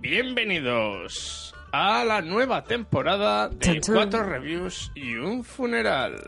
[0.00, 3.82] Bienvenidos a la nueva temporada de.
[3.86, 6.24] Cuatro Reviews y un Funeral.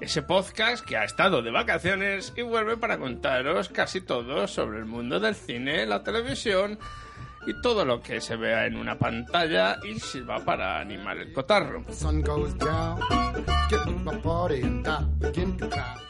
[0.00, 4.84] Ese podcast que ha estado de vacaciones y vuelve para contaros casi todo sobre el
[4.84, 6.78] mundo del cine, la televisión
[7.48, 11.84] y todo lo que se vea en una pantalla y sirva para animar el cotarro.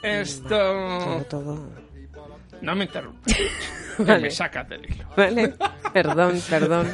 [0.02, 1.85] Esto...
[2.62, 3.34] No me interrumpas.
[3.96, 4.20] Que Vale.
[4.24, 5.06] me sacas del hilo.
[5.16, 5.54] Vale,
[5.90, 6.92] perdón, perdón.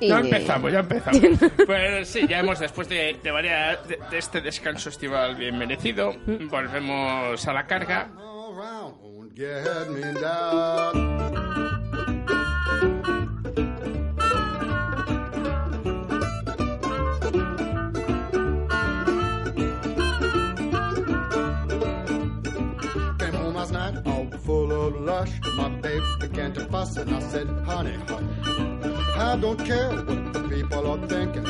[0.00, 1.20] Ya empezamos, ya empezamos.
[1.66, 6.16] Pues sí, ya hemos, después de, de, varias- de, de este descanso estival bien merecido,
[6.50, 8.08] volvemos a la carga.
[25.56, 27.96] My babe began to fuss and I said, honey.
[29.18, 31.46] I don't care what the people are thinking.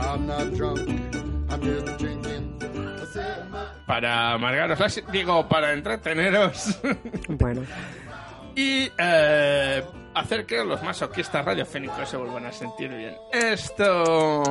[0.00, 0.80] I'm not drunk,
[1.50, 2.26] I'm just drinking.
[3.86, 6.78] Para amargaros, digo, para entreteneros
[7.28, 7.62] Bueno,
[8.54, 9.82] y eh,
[10.14, 13.14] hacer que los masoquistas radiofónicos se vuelvan a sentir bien.
[13.32, 14.42] Esto...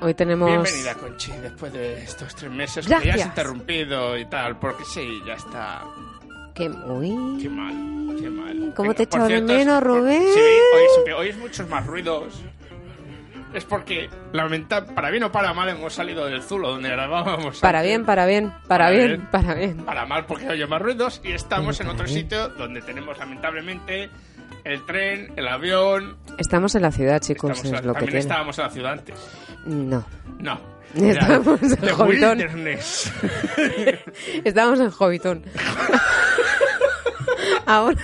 [0.00, 0.48] hoy tenemos.
[0.48, 5.22] Bienvenida, Conchi, después de estos tres meses que ya has interrumpido y tal, porque sí,
[5.26, 5.82] ya está...
[6.54, 7.38] Que uy.
[7.42, 8.72] Qué mal, qué mal.
[8.76, 10.22] ¿Cómo te echo de menos, por- Rubén?
[10.32, 12.40] Sí, hoy, es muchos más ruidos.
[13.52, 17.60] Es porque, lamenta, para bien o para mal, hemos salido del Zulo donde grabábamos.
[17.60, 17.90] Para antes.
[17.90, 19.26] bien, para bien, para Para bien, bien.
[19.30, 19.76] para bien.
[19.84, 22.18] Para mal porque oye más ruidos y estamos en otro bien.
[22.18, 24.10] sitio donde tenemos, lamentablemente,
[24.64, 26.16] el tren, el avión.
[26.38, 28.20] Estamos en la ciudad, chicos, Estamos en es la- lo que también tiene.
[28.20, 29.30] estábamos en la ciudad antes.
[29.66, 30.04] No.
[30.40, 30.60] No.
[30.94, 32.38] Estamos en The Hobbiton.
[32.38, 33.12] Wilderness.
[34.44, 35.42] Estamos en Hobbiton.
[37.66, 37.96] ahora,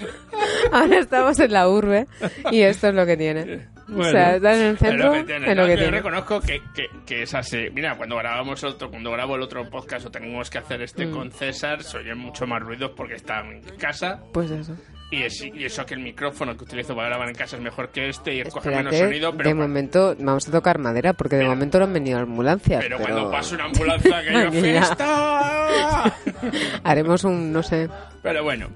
[0.72, 2.06] ahora estamos en la urbe
[2.50, 3.68] y esto es lo que tiene.
[3.96, 5.90] o sea, en el es lo centro, que tiene, es lo que Yo tiene.
[5.98, 7.68] reconozco que, que, que es así.
[7.72, 10.82] Mira, cuando grabamos el otro, cuando grabo el otro podcast o tenemos que hacer Mm.
[10.84, 14.20] este con César, se oyen mucho más ruidos porque está en casa.
[14.32, 14.76] Pues eso.
[15.10, 17.88] Y, es- y eso que el micrófono que utilizo para grabar en casa es mejor
[17.88, 21.42] que este y coge menos sonido, pero, de momento vamos a tocar madera porque de
[21.42, 22.82] Pero- momento no han venido ambulancias.
[22.82, 26.14] pero Pero, cuando pasa una ambulancia que yo fiesta.
[26.84, 27.88] haremos un, no sé.
[28.22, 28.68] Pero bueno.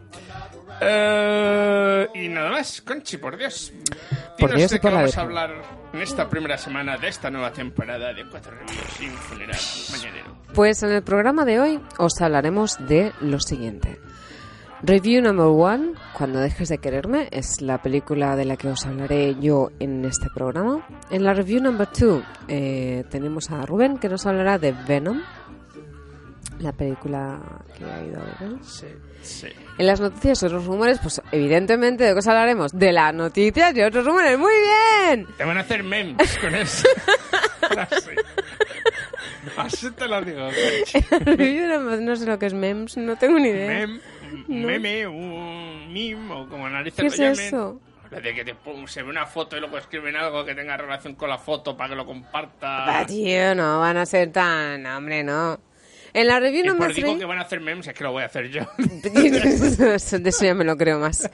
[0.81, 3.73] Eh, y nada más, Conchi, por Dios.
[4.39, 5.51] Por Dios de qué vamos a hablar
[5.93, 9.61] en esta primera semana de esta nueva temporada de Cuatro Reviews sin funeral
[9.93, 10.37] mañanero.
[10.55, 13.99] Pues en el programa de hoy os hablaremos de lo siguiente.
[14.85, 19.37] Review number one, Cuando dejes de quererme, es la película de la que os hablaré
[19.41, 20.85] yo en este programa.
[21.11, 25.21] En la review number two eh, tenemos a Rubén que nos hablará de Venom,
[26.59, 27.39] la película
[27.79, 28.57] que ha ido a ver.
[28.65, 28.87] Sí,
[29.23, 29.47] sí.
[29.79, 32.73] En las noticias y otros rumores, pues evidentemente de qué os hablaremos.
[32.73, 34.37] De las noticias y otros rumores.
[34.39, 35.27] ¡Muy bien!
[35.39, 36.87] Te van a hacer memes con eso.
[39.57, 40.41] Así te lo digo.
[40.49, 41.25] Conchi.
[41.25, 43.69] Review number- no sé lo que es memes, no tengo ni idea.
[43.87, 44.01] Mem,
[44.49, 47.47] meme, un meme o como narices ¿Qué lo es llamen.
[47.47, 47.81] eso?
[48.11, 48.55] De que te
[48.89, 51.91] se ve una foto y luego escriben algo que tenga relación con la foto para
[51.91, 52.85] que lo comparta.
[52.87, 54.85] Va, tío, no van a ser tan...
[54.85, 55.59] Hombre, no.
[56.15, 58.23] En la review number por digo que van a hacer memes, es que lo voy
[58.23, 58.61] a hacer yo.
[58.77, 59.95] de
[60.29, 61.31] eso ya me lo creo más.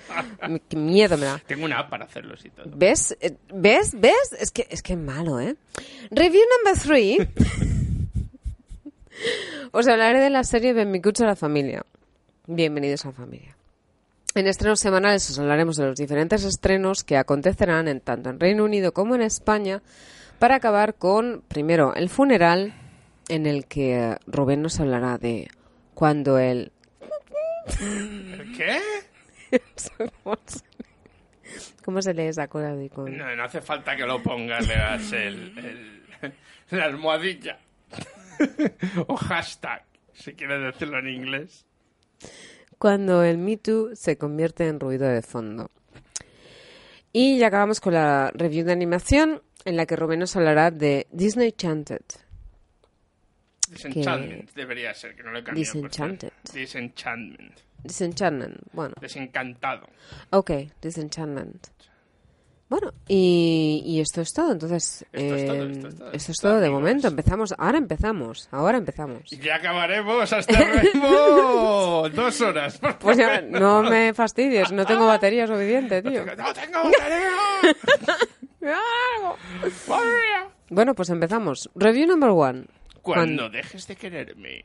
[0.69, 1.41] Qué miedo me da.
[1.47, 2.66] Tengo una app para hacerlos y todo.
[2.76, 3.16] ¿Ves?
[3.20, 3.98] Eh, ¿Ves?
[3.98, 4.36] ¿Ves?
[4.38, 5.56] Es que es que es malo, ¿eh?
[6.12, 7.28] Review number three.
[9.72, 11.84] Os hablaré de la serie Benvinguts a la familia.
[12.53, 13.54] Bienvenidos a la familia.
[14.34, 18.65] En estrenos semanales os hablaremos de los diferentes estrenos que acontecerán en tanto en Reino
[18.65, 19.83] Unido como en España
[20.39, 22.72] para acabar con, primero, el funeral
[23.28, 25.48] en el que Rubén nos hablará de
[25.92, 26.72] cuando el...
[28.56, 28.80] ¿Qué?
[31.84, 33.15] ¿Cómo se lee esa cosa de con...
[33.15, 36.34] No, no hace falta que lo pongas, le das el, el-
[36.71, 37.59] la almohadilla.
[39.06, 39.84] o hashtag,
[40.15, 41.66] si quieres decirlo en inglés.
[42.78, 45.70] Cuando el Me Too se convierte en ruido de fondo.
[47.12, 51.06] Y ya acabamos con la review de animación, en la que Rubén nos hablará de
[51.10, 52.03] Disney Chanted.
[53.70, 55.54] Disenchantment debería ser, que no cambian.
[55.54, 55.91] por cierto.
[55.92, 56.32] Disenchanted.
[56.53, 57.60] Disenchantment.
[57.82, 58.56] Disenchantment.
[58.72, 59.88] Bueno, Desencantado.
[60.30, 60.50] ok,
[60.80, 61.68] Disenchantment.
[62.68, 64.53] Bueno, y, y esto es todo.
[64.53, 66.80] Entonces, Esto es todo, eh, esto es todo, esto es esto, todo de amigos.
[66.82, 67.09] momento.
[67.09, 67.54] Empezamos.
[67.56, 68.48] Ahora empezamos.
[68.50, 69.32] Ahora empezamos.
[69.32, 70.53] Y ya acabaremos hasta
[70.92, 72.09] luego.
[72.15, 72.76] Dos horas.
[72.78, 76.26] por Pues ya, no me fastidies, no tengo batería suficiente, tío.
[76.26, 77.30] ¡No tengo batería!
[79.88, 80.48] ¡Batería!
[80.70, 81.70] Bueno, pues empezamos.
[81.74, 82.66] Review number one.
[83.00, 84.65] Cuando dejes de quererme.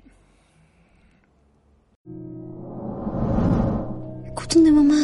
[4.26, 5.00] Escuchen de mamá.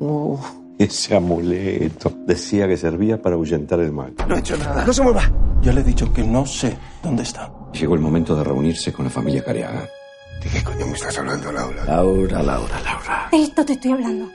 [0.00, 0.40] Oh,
[0.80, 2.12] ese amuleto.
[2.26, 4.14] Decía que servía para ahuyentar el mal.
[4.26, 4.84] No he hecho nada.
[4.84, 5.30] No se mueva.
[5.60, 7.52] Yo le he dicho que no sé dónde está.
[7.72, 9.86] Llegó el momento de reunirse con la familia Cariaga.
[10.42, 11.84] ¿De qué coño me estás hablando, Laura?
[11.84, 13.28] Laura, Laura, Laura.
[13.30, 14.30] De esto te estoy hablando.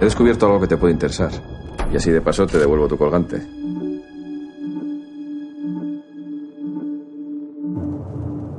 [0.00, 1.30] He descubierto algo que te puede interesar.
[1.92, 3.40] Y así de paso te devuelvo tu colgante.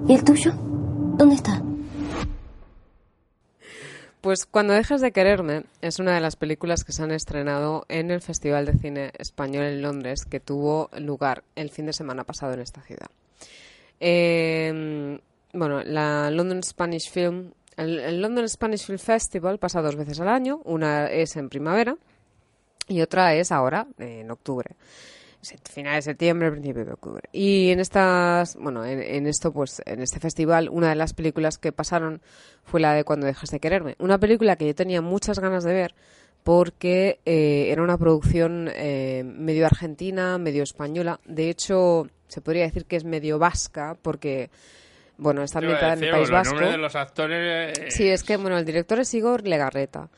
[0.08, 0.54] ¿Y el tuyo?
[1.18, 1.62] ¿Dónde está?
[4.22, 8.12] Pues Cuando dejes de quererme es una de las películas que se han estrenado en
[8.12, 12.54] el Festival de Cine Español en Londres que tuvo lugar el fin de semana pasado
[12.54, 13.10] en esta ciudad.
[14.00, 15.20] Eh,
[15.54, 20.62] bueno, la London Spanish Film, el London Spanish Film Festival pasa dos veces al año,
[20.66, 21.98] una es en primavera
[22.88, 24.76] y otra es ahora, en octubre.
[25.70, 27.24] Final de septiembre, principio de octubre.
[27.32, 31.58] Y en estas, bueno, en, en esto, pues, en este festival, una de las películas
[31.58, 32.22] que pasaron
[32.64, 33.96] fue la de Cuando dejas de quererme.
[34.00, 35.96] Una película que yo tenía muchas ganas de ver
[36.44, 41.20] porque eh, era una producción eh, medio argentina, medio española.
[41.26, 44.50] De hecho, se podría decir que es medio vasca porque,
[45.18, 46.56] bueno, está ambientada en el País Vasco.
[46.56, 47.78] nombre de los actores...
[47.78, 50.10] eh, Sí, es que bueno, el director es Igor Legarreta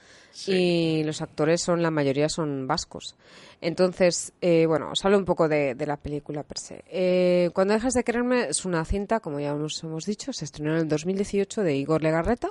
[0.48, 3.16] Y los actores son la mayoría son vascos.
[3.62, 6.84] Entonces, eh, bueno, os hablo un poco de, la película per se.
[6.88, 10.72] Eh, Cuando dejas de quererme es una cinta, como ya nos hemos dicho, se estrenó
[10.72, 12.50] en el 2018 de Igor Legarreta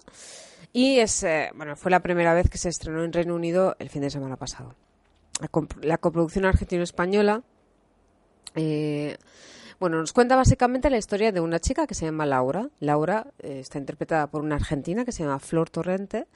[0.72, 3.90] y es, eh, bueno, fue la primera vez que se estrenó en Reino Unido el
[3.90, 4.74] fin de semana pasado.
[5.80, 7.42] La coproducción argentino-española
[8.54, 9.16] eh,
[9.80, 12.68] bueno, nos cuenta básicamente la historia de una chica que se llama Laura.
[12.80, 16.26] Laura eh, está interpretada por una argentina que se llama Flor Torrente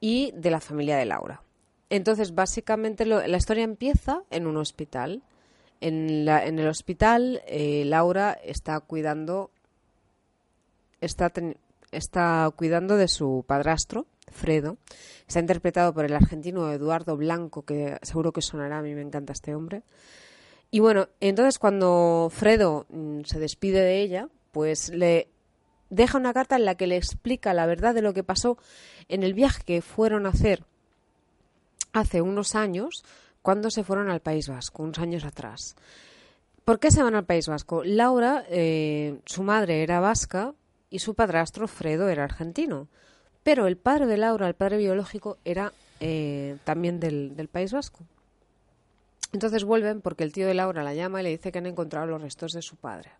[0.00, 1.42] y de la familia de Laura.
[1.90, 5.22] Entonces, básicamente lo- la historia empieza en un hospital.
[5.80, 9.50] En, el hospital, eh, Laura está cuidando,
[11.00, 11.32] está,
[11.90, 14.76] está cuidando de su padrastro, Fredo.
[15.26, 19.32] Está interpretado por el argentino Eduardo Blanco, que seguro que sonará, a mí me encanta
[19.32, 19.82] este hombre.
[20.70, 25.28] Y bueno, entonces cuando Fredo mm, se despide de ella, pues le
[25.90, 28.56] deja una carta en la que le explica la verdad de lo que pasó
[29.08, 30.64] en el viaje que fueron a hacer
[31.92, 33.04] hace unos años,
[33.42, 35.74] cuando se fueron al País Vasco, unos años atrás.
[36.64, 37.82] ¿Por qué se van al País Vasco?
[37.84, 40.54] Laura, eh, su madre era vasca
[40.88, 42.88] y su padrastro, Fredo, era argentino.
[43.42, 48.04] Pero el padre de Laura, el padre biológico, era eh, también del, del País Vasco.
[49.32, 52.06] Entonces vuelven porque el tío de Laura la llama y le dice que han encontrado
[52.06, 53.10] los restos de su padre.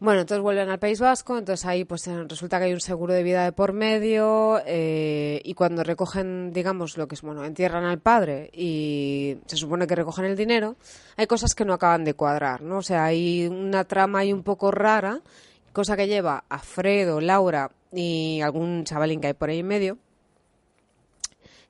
[0.00, 3.22] Bueno, entonces vuelven al País Vasco, entonces ahí pues resulta que hay un seguro de
[3.22, 8.00] vida de por medio eh, y cuando recogen, digamos, lo que es, bueno, entierran al
[8.00, 10.76] padre y se supone que recogen el dinero,
[11.16, 12.78] hay cosas que no acaban de cuadrar, ¿no?
[12.78, 15.20] O sea, hay una trama ahí un poco rara,
[15.72, 19.98] cosa que lleva a Fredo, Laura y algún chavalín que hay por ahí en medio,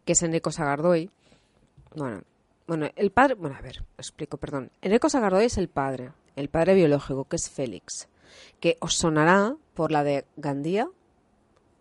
[0.06, 1.10] que es Enrico Sagardoy.
[1.94, 2.22] Bueno,
[2.66, 4.70] bueno, el padre, bueno, a ver, explico, perdón.
[4.80, 8.08] Enrico Sagardoy es el padre, el padre biológico, que es Félix,
[8.60, 10.88] que os sonará por la de Gandía.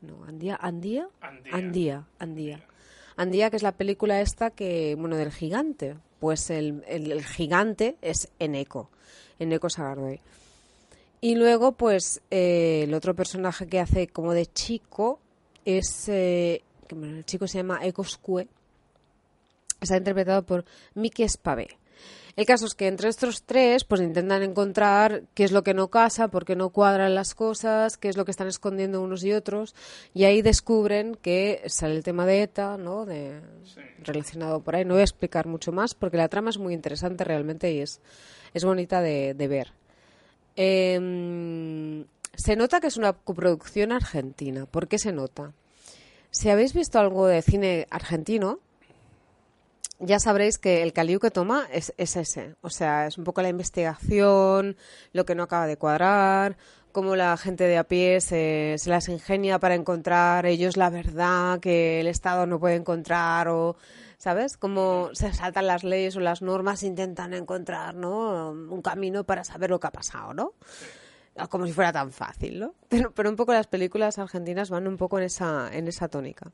[0.01, 1.53] No, Andía, Andía, Andía.
[1.53, 2.63] Andía, Andía.
[3.15, 5.95] Andía, que es la película esta que, bueno, del gigante.
[6.19, 8.89] Pues el, el- el gigante es Eneco,
[9.39, 10.19] Eneco Sagardoy.
[11.21, 15.19] Y luego, pues, eh, el otro personaje que hace como de chico
[15.63, 18.47] es, eh, que, bueno, el chico se llama Ecoscue,
[19.79, 21.77] está interpretado por Mickey Spave.
[22.35, 25.89] El caso es que entre estos tres pues intentan encontrar qué es lo que no
[25.89, 29.33] casa, por qué no cuadran las cosas, qué es lo que están escondiendo unos y
[29.33, 29.75] otros
[30.15, 33.05] y ahí descubren que sale el tema de ETA, ¿no?
[33.05, 33.39] De,
[34.03, 34.83] relacionado por ahí.
[34.83, 38.01] No voy a explicar mucho más porque la trama es muy interesante realmente y es,
[38.53, 39.71] es bonita de, de ver.
[40.55, 44.65] Em, se nota que es una coproducción argentina.
[44.65, 45.53] ¿Por qué se nota?
[46.31, 48.59] Si habéis visto algo de cine argentino,
[50.05, 52.55] ya sabréis que el caliu que toma es, es ese.
[52.61, 54.75] O sea, es un poco la investigación,
[55.13, 56.57] lo que no acaba de cuadrar,
[56.91, 62.01] cómo la gente de a pie se, las ingenia para encontrar ellos la verdad que
[62.01, 63.75] el Estado no puede encontrar o...
[64.17, 64.55] ¿Sabes?
[64.55, 68.51] Cómo se saltan las leyes o las normas intentan encontrar, ¿no?
[68.51, 70.53] Un camino para saber lo que ha pasado, ¿no?
[71.49, 72.73] como si fuera tan fácil, ¿no?
[72.87, 76.53] Pero, pero un poco las películas argentinas van un poco en esa, en esa tónica.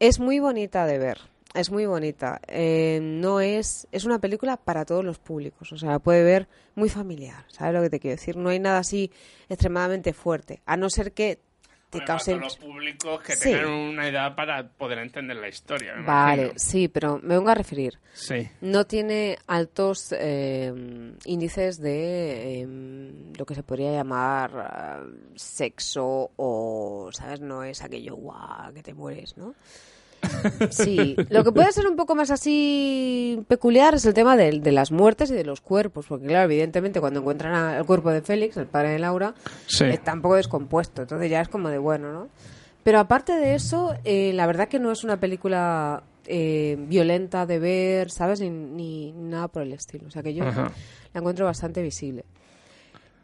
[0.00, 1.18] Es muy bonita de ver,
[1.54, 2.40] es muy bonita.
[2.48, 6.48] Eh, no es, es una película para todos los públicos, o sea, la puede ver
[6.74, 8.36] muy familiar, ¿sabes lo que te quiero decir?
[8.36, 9.10] No hay nada así
[9.48, 11.38] extremadamente fuerte, a no ser que
[11.90, 12.32] te Bueno, cause...
[12.32, 13.50] para todos los públicos que Sí.
[13.50, 15.94] tengan una edad para poder entender la historia.
[15.94, 16.58] me Vale, imagino.
[16.58, 17.98] sí, pero me vengo a referir.
[18.14, 18.48] Sí.
[18.62, 20.72] No tiene altos eh,
[21.26, 22.66] índices de eh,
[23.36, 25.02] lo que se podría llamar ah,
[25.34, 27.40] sexo o, ¿sabes?
[27.40, 29.54] No es aquello guau que te mueres, ¿no?
[30.70, 34.72] Sí, lo que puede ser un poco más así peculiar es el tema de, de
[34.72, 38.22] las muertes y de los cuerpos, porque claro, evidentemente cuando encuentran a- el cuerpo de
[38.22, 39.34] Félix, el padre de Laura,
[39.66, 39.84] Sí.
[39.84, 42.28] está un poco descompuesto, entonces ya es como de bueno, ¿no?
[42.84, 47.58] Pero aparte de eso, eh, la verdad que no es una película eh, violenta de
[47.58, 48.40] ver, ¿sabes?
[48.40, 50.06] Ni, ni nada por el estilo.
[50.06, 50.70] O sea que yo Ajá.
[51.12, 52.24] la encuentro bastante visible.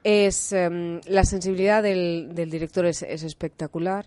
[0.05, 4.07] Es em, la sensibilidad del, del director es, es espectacular.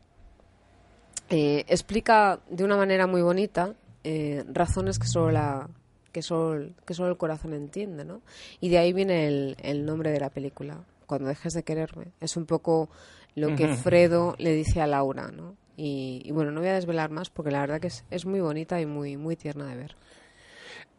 [1.32, 3.74] Eh, explica de una manera muy bonita
[4.04, 5.70] eh, razones que solo la
[6.12, 8.22] que solo, que solo el corazón entiende, ¿no?
[8.60, 12.08] Y de ahí viene el, el nombre de la película, Cuando dejes de quererme.
[12.20, 12.90] Es un poco
[13.36, 13.70] lo que.
[13.70, 15.56] Fredo le dice a Laura, ¿no?
[15.78, 18.42] Y, y bueno, no voy a desvelar más porque la verdad que es, es muy
[18.42, 19.96] bonita y muy, muy tierna de ver.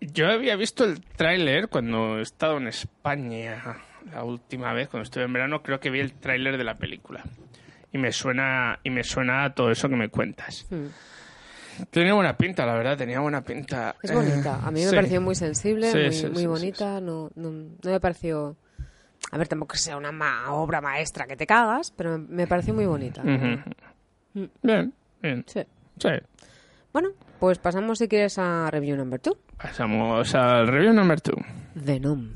[0.01, 5.25] Yo había visto el tráiler cuando he estado en España la última vez, cuando estuve
[5.25, 7.23] en verano, creo que vi el tráiler de la película.
[7.93, 10.67] Y me suena y me suena a todo eso que me cuentas.
[10.71, 10.87] Hmm.
[11.91, 13.97] Tenía buena pinta, la verdad, tenía buena pinta.
[14.03, 14.61] Es bonita.
[14.63, 14.95] A mí me Sí.
[14.95, 17.01] pareció muy sensible, Sí, muy, sí, muy sí, sí, bonita.
[17.01, 18.57] No, no, no me pareció...
[19.31, 22.75] A ver, tampoco que sea una ma- obra maestra que te cagas, pero me, pareció
[22.75, 23.23] muy bonita.
[23.23, 25.45] Bien, bien.
[25.47, 25.61] Sí.
[25.99, 26.09] Sí.
[26.93, 29.39] Bueno, pues pasamos si quieres a review number two.
[29.57, 31.37] Pasamos al review number two.
[31.75, 32.33] Venom.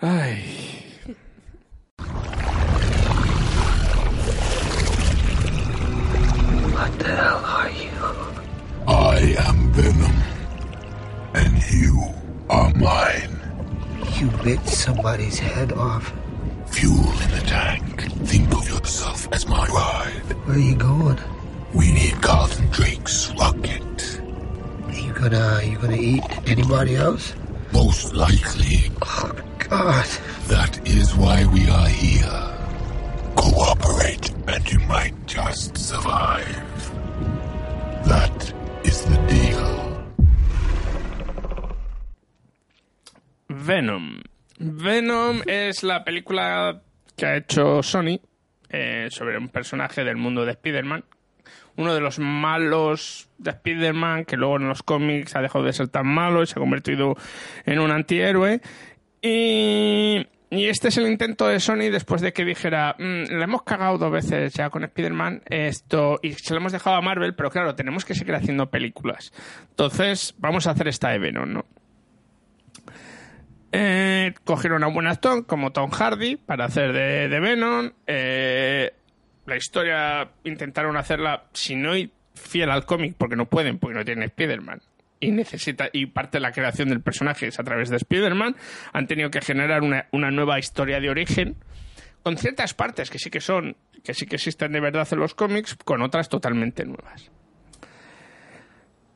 [0.00, 0.95] Ay.
[6.76, 7.90] What the hell are you?
[8.86, 10.16] I am Venom,
[11.32, 12.14] and you
[12.50, 13.40] are mine.
[14.18, 16.12] You bit somebody's head off.
[16.66, 18.02] Fuel in the tank.
[18.28, 20.36] Think of yourself as my ride.
[20.44, 21.18] Where are you going?
[21.72, 24.20] We need Carlton Drake's rocket.
[24.92, 27.34] You gonna you gonna eat anybody else?
[27.72, 28.90] Most likely.
[29.00, 30.06] Oh God.
[30.48, 32.42] That is why we are here.
[33.34, 36.92] Cooperate, and you might just survive.
[38.06, 39.86] That is the deal.
[43.48, 44.22] Venom.
[44.58, 46.80] Venom es la película
[47.16, 48.20] que ha hecho Sony
[48.70, 51.04] eh, sobre un personaje del mundo de Spider-Man.
[51.76, 55.88] Uno de los malos de Spider-Man, que luego en los cómics ha dejado de ser
[55.88, 57.16] tan malo y se ha convertido
[57.66, 58.60] en un antihéroe.
[59.20, 63.62] Y, y este es el intento de Sony después de que dijera, "Mm, le hemos
[63.62, 67.50] cagado dos veces ya con Spider-Man esto y se lo hemos dejado a Marvel, pero
[67.50, 69.32] claro, tenemos que seguir haciendo películas.
[69.70, 71.64] Entonces, vamos a hacer esta de Venom, ¿no?
[73.72, 77.90] Eh, cogieron a un buen actor como Tom Hardy para hacer de, de Venom.
[78.06, 78.92] Eh,
[79.46, 81.92] la historia intentaron hacerla, si no
[82.34, 84.80] fiel al cómic, porque no pueden, porque no tienen Spider-Man.
[85.18, 88.56] Y necesita, y parte de la creación del personaje es a través de Spider-Man.
[88.92, 91.56] Han tenido que generar una, una nueva historia de origen.
[92.22, 95.34] Con ciertas partes que sí que son, que sí que existen de verdad en los
[95.34, 97.30] cómics, con otras totalmente nuevas.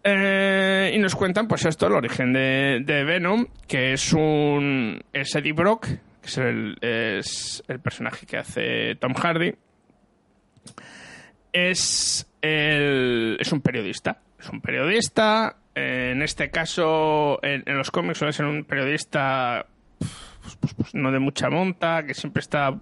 [0.03, 5.03] Eh, y nos cuentan, pues esto, el origen de, de Venom, que es un.
[5.13, 9.55] Es Eddie Brock, que es el, es el personaje que hace Tom Hardy.
[11.53, 14.23] Es, el, es un periodista.
[14.39, 15.57] Es un periodista.
[15.81, 19.67] Eh, en este caso, en, en los cómics suele ser un periodista
[19.99, 22.75] pues, pues, pues, no de mucha monta, que siempre está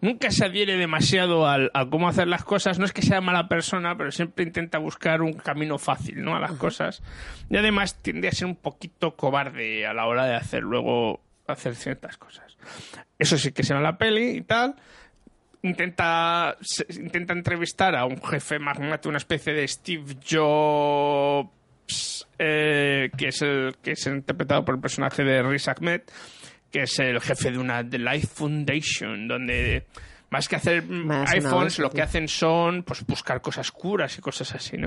[0.00, 2.78] nunca se adhiere demasiado al, a cómo hacer las cosas.
[2.78, 6.36] No es que sea mala persona, pero siempre intenta buscar un camino fácil ¿no?
[6.36, 7.02] a las cosas.
[7.48, 11.74] Y además tiende a ser un poquito cobarde a la hora de hacer luego hacer
[11.74, 12.56] ciertas cosas.
[13.18, 14.76] Eso sí que se en la peli y tal.
[15.62, 23.28] Intenta, se- intenta entrevistar a un jefe magnate, una especie de Steve Jobs, eh, que,
[23.28, 26.02] es el, que es interpretado por el personaje de Riz Ahmed,
[26.70, 29.84] que es el jefe de una de Life Foundation, donde
[30.30, 34.20] más que hacer mm, Más iPhones, lo que hacen son pues buscar cosas curas y
[34.20, 34.86] cosas así, ¿no?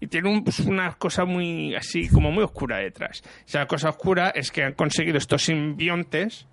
[0.00, 3.22] Y tiene un- pues, una cosa muy así, como muy oscura detrás.
[3.46, 6.46] Esa cosa oscura es que han conseguido estos simbiontes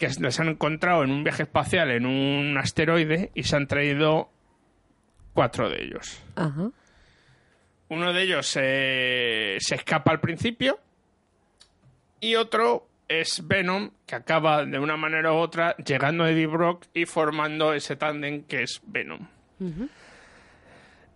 [0.00, 4.30] que les han encontrado en un viaje espacial en un asteroide y se han traído
[5.34, 6.20] cuatro de ellos.
[6.34, 6.70] Ajá.
[7.90, 10.80] Uno de ellos eh, se escapa al principio
[12.18, 16.86] y otro es Venom, que acaba de una manera u otra llegando a Eddie Brock
[16.94, 19.26] y formando ese tándem que es Venom.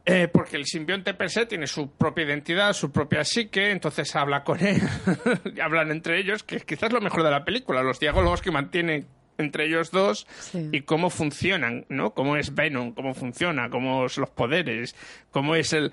[0.07, 4.45] Eh, porque el simbionte per se tiene su propia identidad, su propia psique, entonces habla
[4.45, 4.83] con él,
[5.57, 8.51] y hablan entre ellos, que es quizás lo mejor de la película, los diálogos que
[8.51, 9.07] mantienen
[9.39, 10.69] entre ellos dos Sí.
[10.73, 12.13] y cómo funcionan, ¿no?
[12.13, 14.95] Cómo es Venom, cómo funciona, cómo son los poderes,
[15.31, 15.91] cómo es el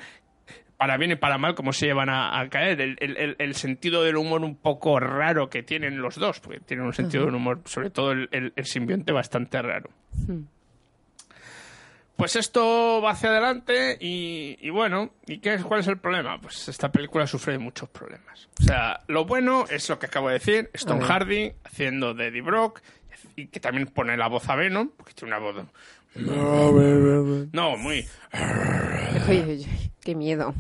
[0.77, 4.03] para bien y para mal cómo se llevan a, a caer, el, el- el- sentido
[4.03, 7.61] del humor un poco raro que tienen los dos, porque tienen un sentido del humor,
[7.65, 9.89] sobre todo el, el- el simbionte, bastante raro.
[12.21, 16.39] Pues esto va hacia adelante y, y bueno, ¿y qué, es- cuál es el problema?
[16.39, 18.47] Pues esta película sufre muchos problemas.
[18.59, 21.07] O sea, lo bueno es lo que acabo de decir, ver.
[21.07, 22.81] Hardy haciendo de Eddie Brock
[23.35, 25.65] y que también pone la voz a Venom, porque tiene una voz...
[27.53, 28.07] No, muy...
[30.03, 30.53] Qué miedo.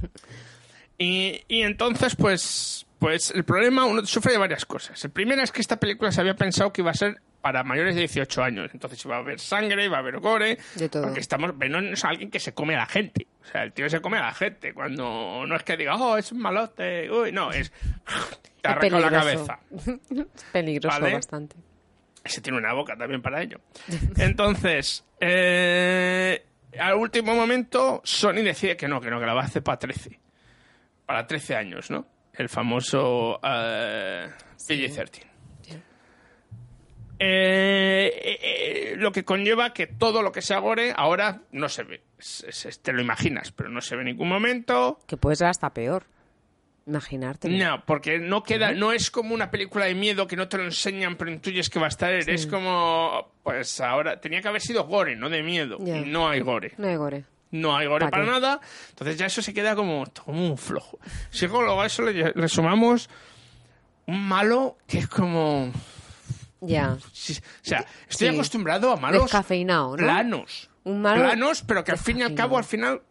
[0.97, 5.05] Y, y entonces, pues, pues el problema uno sufre de varias cosas.
[5.05, 7.95] El primero es que esta película se había pensado que iba a ser para mayores
[7.95, 8.69] de 18 años.
[8.73, 10.57] Entonces iba a haber sangre, iba a haber gore.
[10.75, 11.03] De todo.
[11.03, 11.57] Porque estamos.
[11.57, 13.27] Venom es alguien que se come a la gente.
[13.41, 14.73] O sea, el tío se come a la gente.
[14.73, 17.09] Cuando no es que diga, oh, es un malote.
[17.09, 17.71] Uy, no, es.
[18.61, 19.59] Te arranca la cabeza.
[19.75, 21.15] Es peligroso Vale.
[21.15, 21.55] bastante.
[22.23, 23.59] Se tiene una boca también para ello.
[24.17, 26.45] Entonces, eh,
[26.79, 29.79] al último momento, Sony decide que no, que no, que la va a hacer para
[29.79, 30.19] 13.
[31.07, 32.05] Para 13 años, ¿no?
[32.33, 34.29] El famoso eh,
[34.67, 35.30] PG-13.
[37.23, 41.83] Eh, eh, eh, lo que conlleva que todo lo que se agore ahora no se
[41.83, 42.01] ve.
[42.81, 44.99] Te lo imaginas, pero no se ve en ningún momento.
[45.05, 46.05] Que puede ser hasta peor.
[46.87, 47.47] Imaginarte.
[47.47, 50.63] No, porque no queda, no es como una película de miedo que no te lo
[50.63, 52.11] enseñan, pero intuyes que va a estar.
[52.11, 55.77] Es como, pues ahora, tenía que haber sido gore, no de miedo.
[55.79, 56.73] Y no hay gore.
[56.77, 57.25] No hay gore.
[57.51, 58.59] No hay gore ¿Pa para nada.
[58.89, 60.97] Entonces ya eso se queda como, como un flojo.
[61.29, 63.11] Si luego a eso le, le sumamos
[64.07, 65.71] un malo que es como...
[66.61, 66.97] Ya.
[67.11, 68.33] sí, o sea, estoy Sí.
[68.35, 69.29] acostumbrado a malos
[69.97, 70.69] planos.
[70.83, 73.01] Un malo Planos, pero que al fin y al cabo, al final...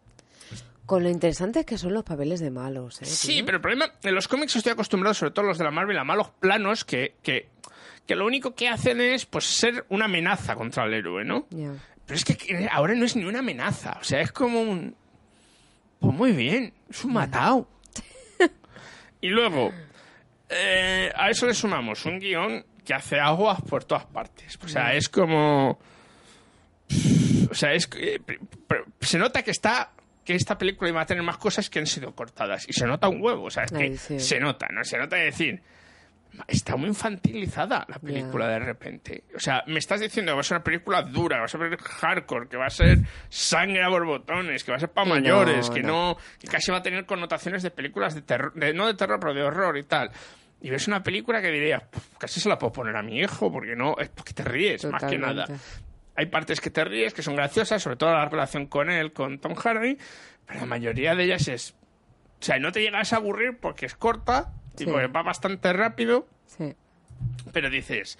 [0.87, 3.05] Con lo interesante que son los papeles de malos, ¿eh?
[3.07, 5.97] Sí, pero el problema, en los cómics estoy acostumbrado, sobre todo los de la Marvel,
[5.99, 7.49] a malos planos que, que,
[8.07, 11.47] que lo único que hacen es pues ser una amenaza contra el héroe, ¿no?
[11.51, 14.97] Pero es que que ahora no es ni una amenaza, o sea, es como un...
[16.01, 17.69] Pues muy bien, es un matado.
[19.21, 19.71] y luego,
[20.49, 24.59] eh, a eso le sumamos un guion que hace aguas por todas partes.
[24.65, 25.79] O sea, es como...
[27.49, 28.19] O sea, es eh,
[29.01, 29.93] se nota que está
[30.25, 33.09] que esta película iba a tener más cosas que han sido cortadas y se nota
[33.09, 34.19] un huevo, o sea, es que sí.
[34.19, 35.63] se nota, no se nota de decir
[36.47, 39.25] está muy infantilizada la película de repente.
[39.35, 41.49] O sea, me estás diciendo que va a ser una película dura, que va a
[41.49, 42.99] ser hardcore, que va a ser
[43.29, 46.11] sangre a borbotones, que va a ser para no, mayores, que no.
[46.11, 49.19] no, que casi va a tener connotaciones de películas de terror, de, no de terror,
[49.21, 50.11] pero de horror y tal.
[50.63, 53.51] Y ves una película que dirías, "Puf, casi se la puedo poner a mi hijo,
[53.51, 55.47] porque no, es porque te ríes, más que nada.
[56.17, 59.39] Hay partes que te ríes, que son graciosas, sobre todo la relación con él, con
[59.39, 59.97] Tom Hardy,
[60.47, 61.75] pero la mayoría de ellas es...
[62.41, 64.85] O sea, no te llegas a aburrir porque es corta, y Sí.
[64.87, 66.75] porque va bastante rápido, Sí.
[67.53, 68.19] pero dices,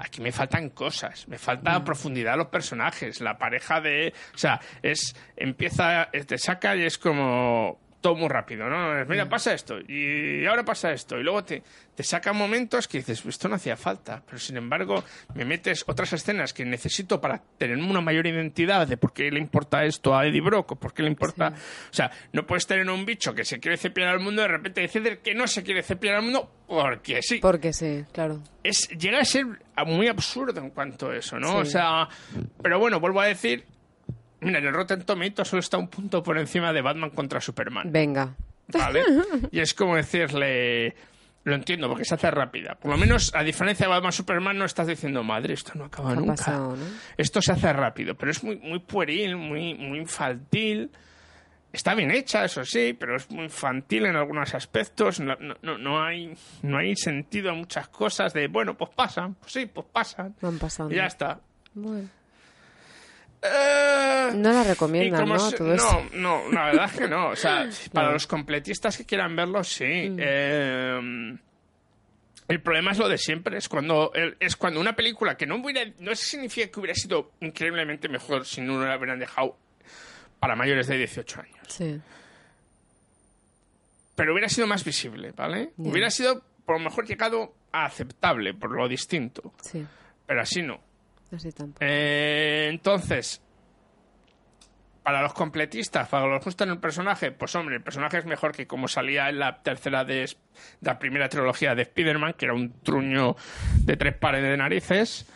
[0.00, 4.12] aquí me faltan cosas, me falta profundidad a los personajes, la pareja de...
[4.34, 9.04] O sea, es empieza, te saca y es como todo muy rápido, ¿no?
[9.06, 11.62] Mira, pasa esto, y ahora pasa esto, y luego te,
[11.94, 15.02] te saca momentos que dices, esto no hacía falta, pero sin embargo
[15.34, 19.40] me metes otras escenas que necesito para tener una mayor identidad de por qué le
[19.40, 21.48] importa esto a Eddie Brock o por qué le importa...
[21.90, 24.48] O sea, no puedes tener un bicho que se quiere cepillar al mundo y de
[24.48, 28.42] repente decir que no se quiere cepillar al mundo porque sí Porque sí, claro.
[28.62, 29.46] es llega a ser
[29.86, 31.48] muy absurdo en cuanto a eso, ¿no?
[31.48, 31.56] Sí.
[31.56, 32.08] O sea,
[32.62, 33.64] pero bueno, vuelvo a decir,
[34.40, 37.90] mira, en el Rotten Tomatoes solo está un punto por encima de Batman contra Superman,
[37.92, 38.34] Venga.
[38.68, 39.02] ¿vale?
[39.50, 40.94] y es como decirle,
[41.44, 42.74] lo entiendo, porque se hace rápida.
[42.74, 46.10] Por lo menos, a diferencia de Batman Superman, no estás diciendo, madre, esto no acaba
[46.10, 46.32] ¿Qué ha nunca.
[46.34, 46.84] pasado, no?
[47.16, 50.90] Esto se hace rápido, pero es muy, muy pueril, muy, muy infantil.
[51.70, 55.20] Está bien hecha, eso sí, pero es muy infantil en algunos aspectos.
[55.20, 59.34] No, no- no, no hay, no hay sentido a muchas cosas de, bueno, pues pasan,
[59.34, 60.34] pues sí, pues pasan.
[60.40, 60.92] Van pasando.
[60.92, 61.40] Y ya está.
[61.74, 62.08] Bueno.
[63.42, 65.38] Eh, No la recomiendan, ¿no?
[65.38, 66.02] se- Todo no, esto.
[66.14, 67.28] no, la verdad es que no.
[67.28, 68.12] O sea, para No.
[68.14, 69.84] los completistas que quieran verlo, sí.
[70.10, 70.16] Mm.
[70.20, 71.38] Eh,
[72.48, 75.82] el problema es lo de siempre, es cuando es cuando una película que no hubiera,
[75.98, 79.56] no significa que hubiera sido increíblemente mejor si no la hubieran dejado
[80.40, 81.58] para mayores de 18 años.
[81.68, 82.00] Sí.
[84.14, 85.70] Pero hubiera sido más visible, ¿vale?
[85.76, 89.52] Hubiera sido, por lo mejor, llegado a aceptable, por lo distinto.
[89.62, 89.86] Sí.
[90.26, 90.80] Pero así no.
[91.30, 91.78] Tampoco.
[91.80, 93.42] Eh, entonces,
[95.02, 98.66] para los completistas, para los gustan el personaje, pues hombre, el personaje es mejor que
[98.66, 100.28] como salía en la tercera de,
[100.80, 103.36] la primera trilogía de Spider-Man, que era un truño
[103.84, 105.26] de tres pares de narices.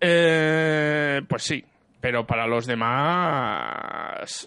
[0.00, 1.64] Eh, pues sí,
[2.00, 4.46] pero para los demás...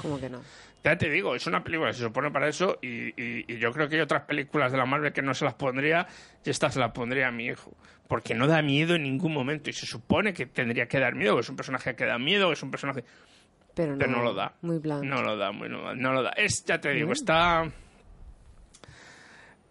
[0.00, 0.40] ¿Cómo que no?
[0.84, 3.72] Ya te digo, es una película que se supone para eso y, y- y yo
[3.72, 6.06] creo que hay otras películas de la Marvel que no se las pondría
[6.44, 7.72] y esta se las pondría a mi hijo.
[8.08, 11.34] Porque no da miedo en ningún momento y se supone que tendría que dar miedo,
[11.36, 13.04] que es un personaje que da miedo, que es un personaje...
[13.74, 14.54] Pero no, Pero no lo da.
[14.62, 15.04] Muy blanco.
[15.04, 16.30] No lo da, muy- no, no lo da.
[16.30, 17.12] Es, ya te digo, Mm.
[17.12, 17.70] está...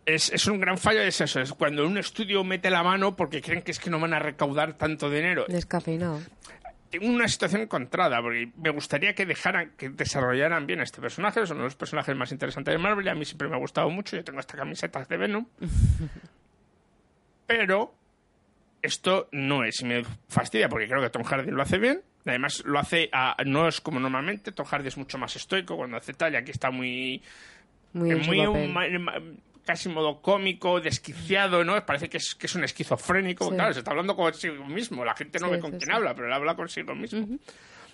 [0.06, 3.42] Es, es un gran fallo, es eso, es cuando un estudio mete la mano porque
[3.42, 5.46] creen que es que no van a recaudar tanto dinero.
[5.48, 6.20] Descafeinado.
[6.90, 11.42] Tengo una situación encontrada, porque me gustaría que dejaran, que desarrollaran bien a este personaje,
[11.42, 13.60] es uno de los personajes más interesantes de Marvel, y a mí siempre me ha
[13.60, 15.46] gustado mucho, yo tengo esta camiseta de Venom,
[17.48, 17.94] pero
[18.84, 22.62] esto no es, y me fastidia, porque creo que Tom Hardy lo hace bien, además
[22.66, 26.14] lo hace, a- no es como normalmente, Tom Hardy es mucho más estoico cuando hace
[26.14, 27.22] tal, y aquí está muy
[27.94, 28.18] Muy en
[28.48, 31.84] un- casi modo cómico, desquiciado, ¿no?
[31.86, 33.50] Parece que es, que es un esquizofrénico.
[33.50, 33.56] Sí.
[33.56, 35.06] Claro, se está hablando consigo mismo.
[35.06, 37.26] La gente no Sí, ve con sí, quién habla, pero él habla consigo mismo.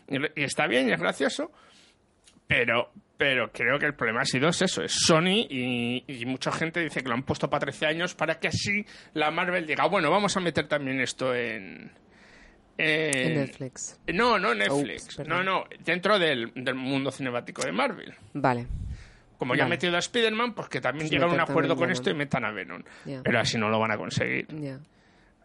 [0.08, 1.52] y, le- y está bien y es gracioso.
[2.50, 6.52] Pero, pero creo que el problema ha sido es eso, es Sony y, y mucha
[6.52, 8.84] gente dice que lo han puesto para 13 años para que así
[9.14, 11.92] la Marvel diga, bueno, vamos a meter también esto en...
[12.82, 14.00] En Netflix.
[14.14, 15.20] No, no Netflix.
[15.28, 18.16] No, no, dentro del, del mundo cinemático de Marvel.
[18.34, 18.66] Vale.
[19.38, 19.76] Como ya han Vale.
[19.78, 21.92] metido a Spider-Man, pues que también lleguen a un acuerdo con Venom.
[21.92, 22.82] esto y metan a Venom.
[23.24, 24.48] Pero así no lo van a conseguir.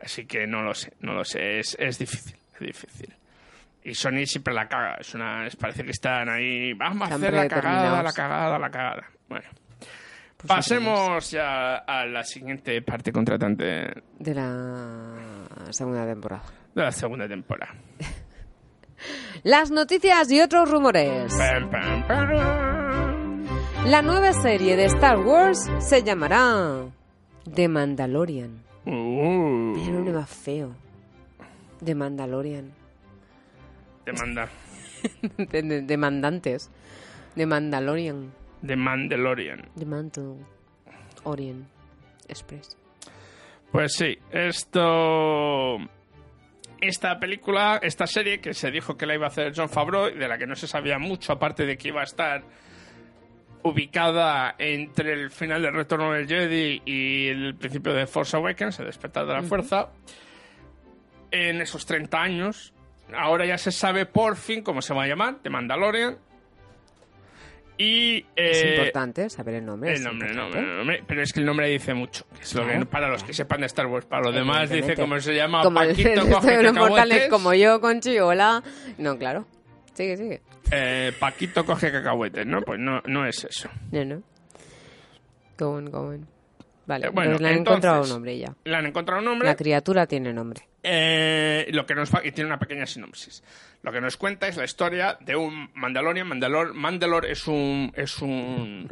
[0.00, 1.58] Así que no lo sé, no lo sé.
[1.58, 3.14] Es, es difícil, es difícil.
[3.84, 4.94] Y Sony siempre la caga.
[4.98, 6.72] Es una, es- parece que están ahí.
[6.72, 9.04] Vamos a hacer la cagada, la cagada, la cagada.
[9.28, 9.44] Bueno.
[10.36, 13.64] Pues Pasemos ya a la siguiente parte contratante
[14.18, 15.14] De la
[15.70, 16.42] segunda temporada.
[16.74, 17.74] de la segunda temporada.
[19.42, 21.34] Las noticias y otros rumores.
[21.36, 23.44] Pam, pam, pam.
[23.86, 26.86] La nueva serie de Star Wars se llamará
[27.54, 28.62] The Mandalorian.
[28.86, 30.74] Uh, el nombre más feo.
[31.84, 32.72] The Mandalorian.
[34.04, 34.48] Demanda.
[35.36, 36.70] De, de- demandantes.
[37.34, 38.32] The Mandalorian.
[38.62, 39.68] De Mandalorian.
[39.76, 41.66] The Mandalorian
[42.28, 42.76] Express.
[43.70, 45.76] Pues sí, esto.
[46.80, 50.18] Esta película, esta serie que se dijo que la iba a hacer John Favreau, y
[50.18, 52.42] de la que no se sabía mucho, aparte de que iba a estar
[53.62, 58.86] ubicada entre el final del Retorno del Jedi y el principio de Force Awakens, el
[58.86, 59.90] despertar de la fuerza,
[61.30, 62.73] en esos 30 años.
[63.16, 66.18] Ahora ya se sabe por fin cómo se va a llamar, The Mandalorian.
[67.76, 68.18] Y.
[68.36, 69.90] es eh, importante saber el nombre.
[69.90, 72.24] el es nombre, el nombre, el nombre, pero es que el nombre dice mucho.
[72.36, 74.94] que es lo que- para los que sepan de Star Wars, para los demás dice
[74.94, 78.62] cómo se llama Como el Paquito resto coge de los mortales, como yo, Conchi, hola.
[78.98, 79.46] No, claro.
[79.92, 80.42] Sigue, sigue.
[80.70, 82.62] Eh, Paquito coge cacahuetes, ¿no?
[82.62, 83.68] Pues no, no es eso.
[83.90, 84.22] No, no.
[85.58, 86.28] Go on, go on.
[86.86, 88.54] Vale, Eh, bueno, pues le han entonces- encontrado un nombre ya.
[88.64, 89.48] Le han encontrado un nombre.
[89.48, 90.62] La criatura tiene nombre.
[90.82, 93.42] Eh, lo que nos y tiene una pequeña sinopsis.
[93.82, 96.26] Lo que nos cuenta es la historia de un Mandalorian.
[96.28, 98.88] Mandalor, Mandalor es un es un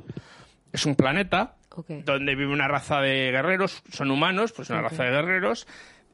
[0.73, 1.89] es un planeta Ok.
[2.05, 4.91] donde vive una raza de guerreros, son humanos, pues una Ok.
[4.91, 5.67] raza de guerreros.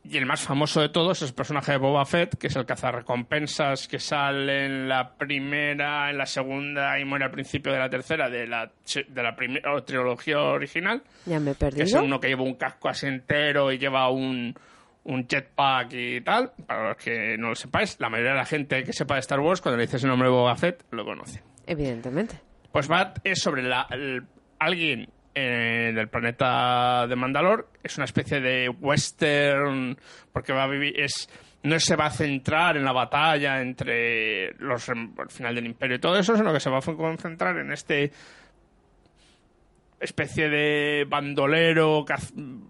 [0.05, 2.65] Y el más famoso de todos es el personaje de Boba Fett, que es el
[2.65, 7.91] cazarrecompensas que sale en la primera, en la segunda y muere al principio de la
[7.91, 8.71] tercera de la,
[9.09, 12.03] de la primera trilogía original Ya me he que es perdido.
[12.05, 14.55] uno que lleva un casco así entero y lleva un,
[15.05, 16.53] un jetpack y tal.
[16.67, 19.41] Para los que no lo sepáis, la mayoría de la gente que sepa de Star
[19.41, 21.43] Wars, cuando le dices el nombre de Boba Fett, lo conoce.
[21.67, 22.41] Evidentemente.
[22.73, 24.23] Pues Bat es sobre la, el-
[24.59, 25.09] alguien
[25.41, 27.69] eh, del planeta de Mandalor.
[27.83, 29.97] Es una especie de western,
[30.33, 30.99] porque va a vivir...
[30.99, 31.29] Es,
[31.63, 36.01] no se va a centrar en la batalla entre los el final del imperio y
[36.01, 38.13] todo eso, sino que se va a concentrar en este
[40.01, 42.05] especie de bandolero,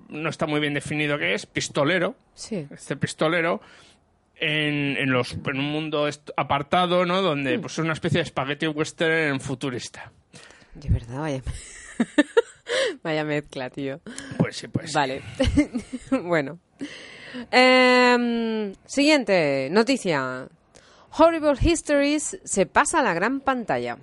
[0.09, 2.67] no está muy bien definido qué es, pistolero, Sí.
[2.71, 3.61] este pistolero,
[4.37, 7.21] en, en, los, en un mundo apartado, ¿no?
[7.21, 10.11] Donde pues, es una especie de spaghetti western futurista.
[10.75, 11.43] De verdad, vaya.
[13.09, 14.01] vaya mezcla, tío.
[14.37, 14.93] Pues sí, pues.
[14.93, 15.23] Vale.
[16.25, 16.59] bueno.
[17.51, 20.47] Em, siguiente noticia.
[21.17, 23.97] Horrible Histories se pasa a la gran pantalla.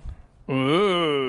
[0.48, 1.28] Uh.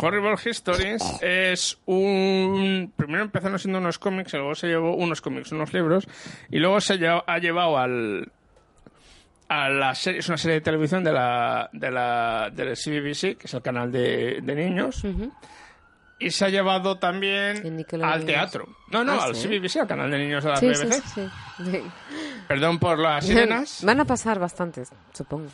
[0.00, 2.92] Horrible Histories es un...
[2.96, 6.08] Primero empezaron siendo unos cómics, y luego se llevó unos cómics, unos libros,
[6.50, 8.32] y luego se ha llevado al...
[9.48, 13.46] A la serie, es una serie de televisión de la, de la del CBBC, que
[13.46, 15.02] es el canal de, de niños,
[16.18, 18.66] y se ha llevado también al teatro.
[18.90, 19.48] No, no, Ah, al ¿sí?
[19.48, 20.92] CBBC, al canal de niños de la Sí, BBC.
[20.92, 21.70] sí, sí, sí.
[21.72, 21.82] Sí.
[22.46, 23.82] Perdón por las sirenas.
[23.86, 25.48] Van a pasar bastantes, supongo.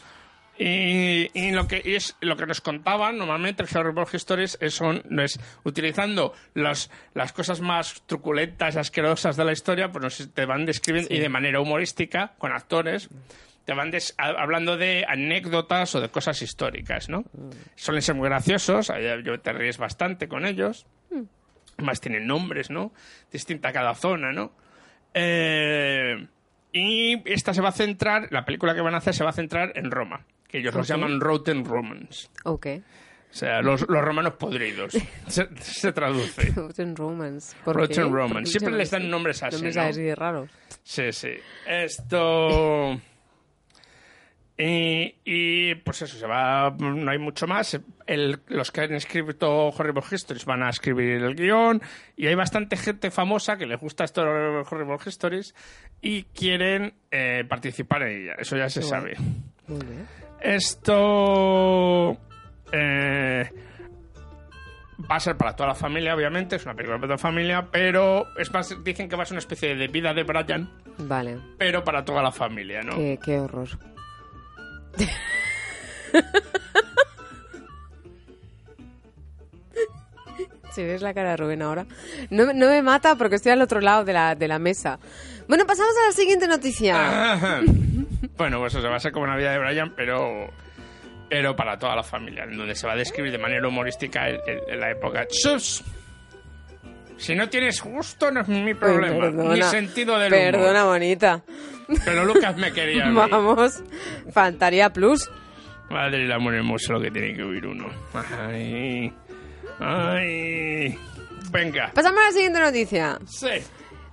[0.57, 4.73] Y, y lo que y es lo que nos contaban normalmente el Horrible Stories es,
[4.75, 10.47] son es utilizando las, las cosas más truculentas asquerosas de la historia pues nos te
[10.47, 13.09] van describiendo y de manera humorística con actores
[13.65, 17.25] te van des- a- hablando de anécdotas o de cosas históricas no
[17.77, 20.87] suelen ser muy graciosos ahí yo te ríes bastante con ellos
[21.79, 22.93] más tienen nombres no
[23.33, 24.53] distinta cada zona no
[25.15, 26.27] eh,
[26.73, 29.35] y esta se va a centrar, la película que van a hacer se va a
[29.35, 30.97] centrar en Roma, que ellos los Ok.
[30.97, 32.31] llaman Rotten Romans.
[32.43, 32.67] Ok.
[33.31, 34.93] O sea, los, los romanos podridos.
[35.29, 36.51] Se, se traduce.
[36.55, 37.57] Rotten Romance.
[37.65, 39.83] ¿Por Rotten qué Siempre les dan nombres así, Nombres ¿no?
[39.83, 40.51] así raros.
[40.83, 41.31] Sí, sí.
[41.67, 43.01] Esto...
[44.57, 47.77] Y, y, pues eso, se va, no hay mucho más.
[48.07, 51.83] El- los que han escrito Horrible Histories van a escribir el guion
[52.17, 54.29] y hay bastante gente famosa que les gusta esto de
[54.71, 55.55] Horrible Histories
[56.01, 58.35] y quieren eh, participar en ella.
[58.39, 59.17] Eso ya se sabe.
[59.67, 60.07] bien.
[60.41, 62.17] Esto
[62.71, 63.51] eh,
[65.11, 66.57] va a ser para toda la familia, obviamente.
[66.57, 69.35] Es una película para toda la familia, pero es más, dicen que va a ser
[69.35, 71.39] una especie de vida de Brian, Vale.
[71.59, 72.95] pero para toda la familia, ¿no?
[72.95, 73.69] Qué, qué horror.
[80.75, 81.87] Si ves la cara de Rubén ahora.
[82.31, 84.99] No, me- no me mata porque estoy al otro lado de la, de la mesa.
[85.47, 87.39] Bueno, pasamos a la siguiente noticia.
[88.37, 90.51] bueno, pues eso va a ser como una vida de Brian, pero
[91.31, 94.41] pero para toda la familia, en donde se va a describir de manera humorística el-
[94.69, 95.27] el- la época.
[95.29, 95.83] ¡Sus!
[97.17, 99.21] Si no tienes gusto, no es mi problema.
[99.27, 99.55] perdona.
[99.55, 100.51] Ni sentido del humor.
[100.53, 101.43] Perdona, bonita.
[102.05, 103.15] Pero Lucas me quería a mí.
[103.15, 103.83] Vamos.
[104.33, 105.31] Fantaría Plus.
[105.91, 107.87] Madre el amor hermoso lo que tiene que oír uno.
[108.15, 109.13] Ay.
[109.79, 110.99] Ay.
[111.51, 111.91] Venga.
[111.95, 113.19] Pasamos a la siguiente noticia.
[113.27, 113.49] Sí.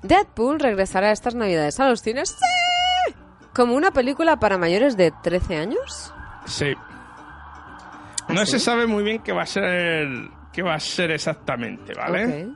[0.03, 2.29] Deadpool regresará estas navidades a los cines.
[2.29, 3.15] ¡Sí!
[3.53, 6.13] Como una película para mayores de 13 años.
[6.45, 6.73] Sí.
[8.29, 10.07] No se sabe muy bien qué va a ser
[10.53, 12.47] qué va a ser exactamente, ¿vale?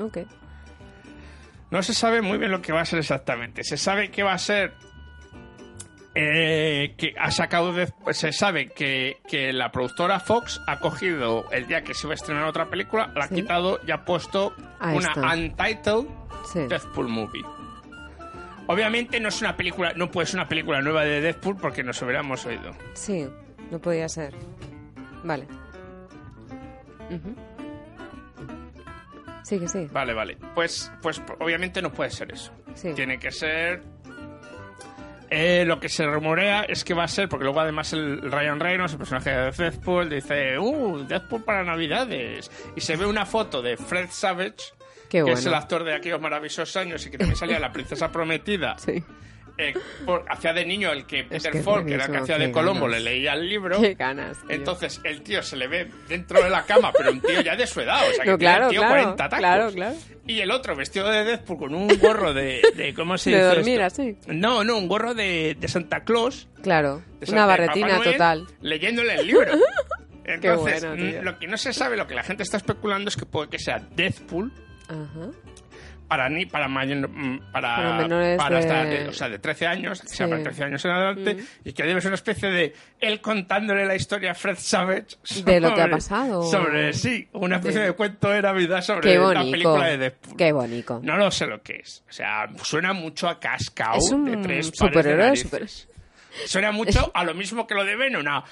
[0.00, 0.18] Ok.
[1.70, 3.62] No se sabe muy bien lo que va a ser exactamente.
[3.64, 4.72] Se sabe que va a ser
[6.14, 11.48] eh, que ha sacado de- pues se sabe que, que la productora Fox ha cogido
[11.52, 14.52] el día que se iba a estrenar otra película, la ha quitado y ha puesto
[14.80, 15.34] Ahí una está.
[15.34, 16.06] untitled
[16.52, 16.60] Sí.
[16.66, 17.44] Deathpool movie.
[18.66, 22.00] Obviamente no es una película, no puede ser una película nueva de Deathpool porque nos
[22.02, 22.72] hubiéramos oído.
[22.94, 23.28] Sí,
[23.70, 24.34] no podía ser.
[25.24, 25.46] Vale.
[29.48, 29.88] Sí, que sí.
[29.90, 30.36] Vale, vale.
[30.54, 32.52] Pues, pues obviamente no puede ser eso.
[32.74, 32.92] Sí.
[32.92, 33.82] Tiene que ser.
[35.30, 38.60] Eh, lo que se rumorea es que va a ser, porque luego además el Ryan
[38.60, 40.98] Reynolds, el personaje de Deathpool, dice, ¡Uh!
[41.06, 42.50] Deathpool para Navidades.
[42.76, 44.56] Y se ve una foto de Fred Savage,
[45.08, 45.38] Qué que bueno.
[45.38, 48.76] es el actor de aquellos maravillosos años y que también salía La Princesa Prometida.
[48.84, 49.02] Sí.
[49.58, 49.74] Eh,
[50.06, 52.46] por- hacía de niño el que Peter es Falk, que era el que hacía de
[52.46, 53.02] qué Colombo, ganas.
[53.02, 53.80] le leía el libro.
[53.80, 54.38] Qué ganas.
[54.38, 54.50] tío.
[54.50, 57.66] Entonces el tío se le ve dentro de la cama, pero un tío ya de
[57.66, 59.38] su edad, o sea que No, tiene claro, el tío claro, 40 tacos.
[59.38, 59.96] claro, claro.
[60.28, 63.48] Y el otro vestido de Deathpool con un gorro de, de ¿cómo se De dice
[63.56, 64.02] dormir, esto?
[64.02, 64.16] así.
[64.28, 66.46] No, no, un gorro de, de Santa Claus.
[66.62, 67.02] Claro.
[67.22, 68.46] Santa- Una barretina Noel, total.
[68.60, 69.50] Leyéndole el libro.
[70.24, 71.20] Entonces, bueno, tío.
[71.22, 73.48] mm, lo que no se sabe, lo que la gente está especulando es que puede
[73.48, 74.52] que sea Deathpool
[74.88, 75.30] Ajá.
[76.08, 79.98] Para ni para mayor- mm, para Para hasta de- de- o sea de 13 años
[80.06, 80.16] Sí.
[80.16, 81.68] sea para 13 años en adelante Mm.
[81.68, 85.60] y que debe ser una especie de él contándole la historia a Fred Savage De
[85.60, 86.42] lo que ha sobre- pasado.
[86.44, 90.52] sobre sí una especie De- de cuento de navidad sobre la película de Deadpool Qué
[90.52, 91.00] bonito.
[91.02, 94.36] no lo sé lo que es o sea suena mucho a cascao Es un de
[94.38, 95.88] tres superhéroe, narices.
[96.46, 98.44] suena mucho a lo mismo que lo de Venom a-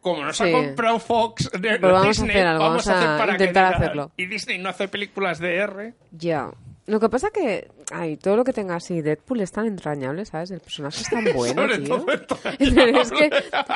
[0.00, 0.44] como nos Sí.
[0.44, 3.26] ha comprado Fox de Pues vamos a Disney, hacer algo, vamos a vamos a hacer
[3.26, 4.12] para intentar que hacerlo.
[4.16, 6.50] y Disney no hace películas de R Ya.
[6.88, 10.50] Lo que pasa que, ay, todo lo que tenga así, Deadpool es tan entrañable, ¿sabes?
[10.50, 11.98] El personaje es tan bueno, Sobre tío.
[12.26, 13.30] todo es que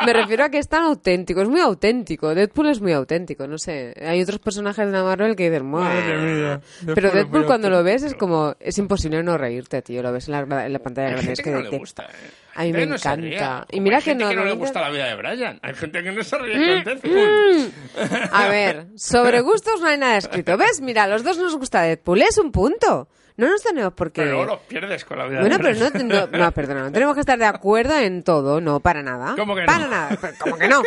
[0.06, 2.34] me refiero a que es tan auténtico, es muy auténtico.
[2.34, 3.94] Deadpool es muy auténtico, no sé.
[4.00, 6.24] Hay otros personajes de Marvel que dicen, Madre "Mua".
[6.24, 10.02] mía, Deadpool Pero Deadpool cuando lo ves es como, es imposible no reírte, tío.
[10.02, 11.32] Lo ves en la, en la pantalla grande.
[11.32, 12.04] Es que no le gusta.
[12.04, 12.41] ¿eh?
[12.54, 13.66] A mí me no encanta.
[13.70, 15.58] Y mira hay que gente que no le gusta la vida de Brian.
[15.62, 17.72] Hay gente que no se ríe Mm, con Deadpool.
[18.32, 20.56] A ver, sobre gustos no hay nada escrito.
[20.58, 20.80] ¿Ves?
[20.80, 22.22] Mira, a los dos nos gusta Deadpool.
[22.22, 23.08] Es un punto.
[23.34, 24.20] No nos tenemos por qué...
[24.22, 26.08] Pero luego los pierdes con la vida Bueno, de pero no, Brian.
[26.08, 29.34] no, no, perdona, no tenemos que estar de acuerdo en todo, no, para nada.
[29.38, 29.66] ¿Cómo que no?
[29.66, 30.82] Para nada, ¿cómo que no?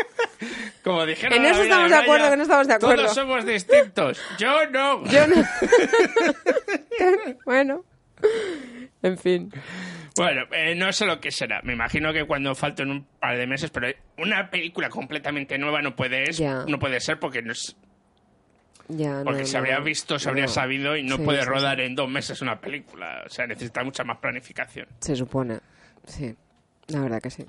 [0.83, 3.01] Como dijeron En eso estamos de acuerdo, Brian, que no estamos de acuerdo.
[3.01, 4.21] Todos somos distintos.
[4.37, 5.03] Yo no.
[5.05, 5.35] Yo no.
[7.45, 7.83] bueno,
[9.01, 9.51] en fin.
[10.17, 11.61] Bueno, eh, no sé lo que será.
[11.63, 15.95] Me imagino que cuando falten un par de meses, pero una película completamente nueva no
[15.95, 17.75] puede, es- no puede ser porque no es...
[18.87, 20.51] Ya, no, Porque se no, habría visto, se habría no.
[20.51, 23.23] sabido y no Sí, puede sí, rodar en dos meses una película.
[23.25, 24.87] O sea, necesita mucha más planificación.
[24.99, 25.59] Se supone.
[26.05, 26.35] Sí,
[26.89, 27.43] la verdad que sí.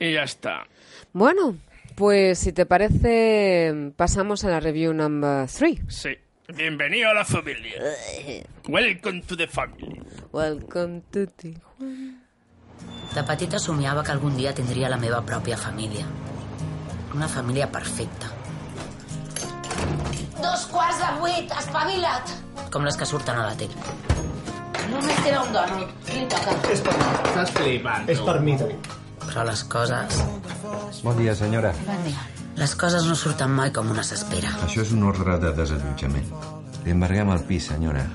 [0.00, 0.64] Y ya está.
[1.12, 1.56] Bueno,
[1.94, 5.78] pues si te parece, pasamos a la review number 3.
[5.86, 6.10] Sí.
[6.52, 7.80] Bienvenido a la familia.
[8.68, 10.02] Welcome to the family.
[10.32, 11.69] Welcome to Tijuana.
[11.80, 16.04] De petita somiava que algun dia tindria la meva pròpia família.
[17.14, 18.28] Una família perfecta,
[20.40, 22.30] Dos quarts de vuit, espavila't!
[22.72, 23.74] com les que surten a la tele.
[24.90, 25.82] Només queda un.
[26.10, 26.54] Li toca.
[26.72, 27.08] És per mi.
[27.30, 28.08] Estàs flipant.
[28.08, 28.54] És per mi.
[29.26, 30.20] Però les coses...
[31.02, 31.72] Bon dia, senyora.
[31.86, 32.24] Bon dia.
[32.60, 34.52] Les coses no surten mai com una s'espera.
[34.66, 36.30] Això és un ordre de desallotjament.
[36.86, 38.06] Embarguem el pis, senyora.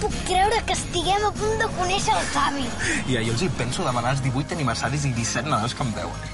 [0.00, 2.66] Puc creure que estiguem a punt de conèixer el Javi.
[3.06, 6.24] I jo els hi penso demanar els 18 aniversaris i 17 nadals que em veuen.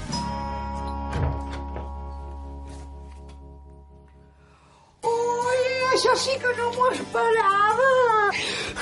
[5.11, 7.89] Ui, això sí que no m'ho esperava!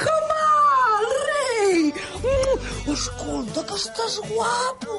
[0.01, 1.91] Jamal, rei!
[2.21, 2.65] Mm,
[2.95, 4.97] escolta, que estàs guapo!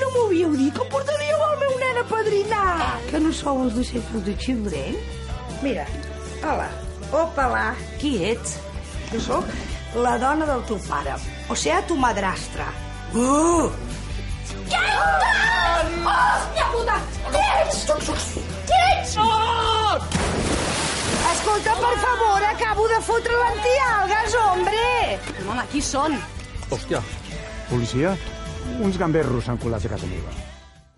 [0.00, 2.72] No m'ho havíeu dit que portaríeu el meu nen a padrinar!
[3.10, 4.98] Que no sou els de Children?
[5.60, 5.86] Mira,
[6.40, 6.70] hola,
[7.12, 8.58] opala, qui ets?
[9.10, 9.46] Jo sóc
[9.98, 11.16] la dona del teu pare,
[11.50, 12.68] o sigui, tu madrastra.
[13.10, 13.66] Uh!
[14.70, 15.96] Què ets?
[16.06, 16.98] Hòstia puta!
[17.34, 17.80] Què ets?
[18.68, 19.16] Què ets?
[19.18, 19.96] Oh!
[21.32, 24.84] Escolta, per favor, acabo de fotre l'antialgues, hombre!
[25.42, 26.14] Home, qui són?
[26.70, 27.02] Hòstia,
[27.72, 28.14] policia?
[28.78, 30.36] Uns gamberros s'han colat a casa meva.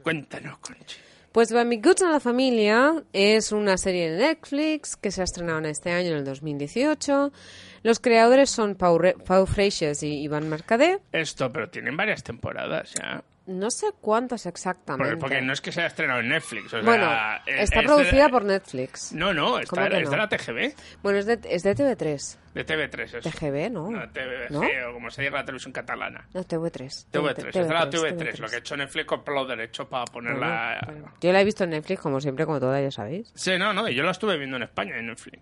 [0.04, 1.00] Cuéntanos, Conchi.
[1.32, 5.90] Pues Benvinguts a la Familia es una serie de Netflix que se ha estrenado este
[5.90, 7.32] año, en el 2018.
[7.82, 9.46] Los creadores son Pau, Re- Pau
[10.02, 11.00] y Iván Mercader.
[11.12, 13.22] Esto, pero tienen varias temporadas ya.
[13.44, 15.16] No sé cuántas exactamente.
[15.16, 16.72] Porque, porque no es que se haya estrenado en Netflix.
[16.74, 17.10] o bueno,
[17.44, 19.12] es- está es de- producida por Netflix.
[19.12, 20.22] No, no, está- ¿Cómo que es de no?
[20.22, 20.74] la TGB.
[21.02, 22.38] Bueno, es de, es de TV3.
[22.54, 23.28] De TV3, eso.
[23.30, 23.90] TGB, ¿no?
[23.90, 24.60] No, TVG, ¿No?
[24.90, 26.28] o como se diga la televisión catalana.
[26.34, 27.06] No, TV3.
[27.10, 28.38] TV3, es de la TV3, TV3.
[28.38, 30.80] lo que ha hecho Netflix con los derechos para ponerla...
[31.20, 33.32] Yo la he visto en Netflix, como siempre, como todas, ya sabéis.
[33.34, 35.40] Sí, no, no, yo la estuve viendo en España en Netflix.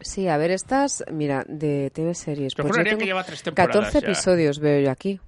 [0.00, 2.54] Sí, a ver, estas, mira, de TV series.
[2.54, 4.06] Yo Pues juraría tengo que lleva tres temporadas 14 ya.
[4.06, 5.20] episodios veo yo aquí.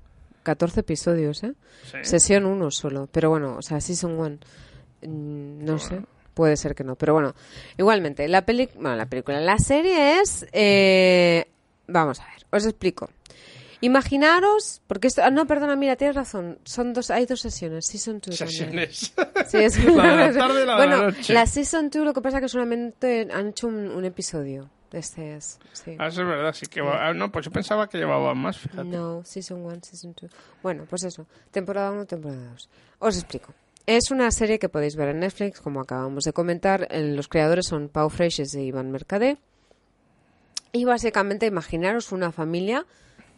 [0.43, 1.53] 14 episodios, ¿eh?
[1.91, 1.99] Sí.
[2.03, 3.09] Sesión 1 solo.
[3.11, 4.39] Pero bueno, o sea, Season 1.
[5.03, 6.01] Mm, No sé.
[6.35, 6.95] Puede ser que no.
[6.97, 7.35] Pero bueno,
[7.77, 10.47] igualmente, la peli bueno, la película, la serie es...
[10.53, 11.47] eh,
[11.89, 13.11] Vamos a ver, os explico.
[13.81, 18.21] Imaginaros, porque esto, ah, no, perdona, mira, tienes razón, son dos, hay dos sesiones, Season
[18.25, 18.59] 2 también.
[18.59, 19.15] Sesiones.
[19.47, 21.33] Sí, es La de la tarde la de bueno, la noche.
[21.33, 24.69] la Season 2 lo que pasa es que solamente han hecho un, un episodio.
[24.91, 25.97] Este es, sí.
[25.99, 26.81] Ah, eso es verdad, sí que...
[26.81, 28.85] va- ah, no, pues yo pensaba que llevaba más, fíjate.
[28.85, 30.31] No, Season 1, Season 2.
[30.63, 32.69] Bueno, pues eso, temporada 1, temporada 2.
[33.01, 33.53] Os explico.
[33.87, 36.89] Es una serie que podéis ver en Netflix, como acabamos de comentar.
[36.91, 39.39] Eh, Los creadores son Pau Freixes y Iván Mercader.
[40.73, 42.85] Y básicamente imaginaros una familia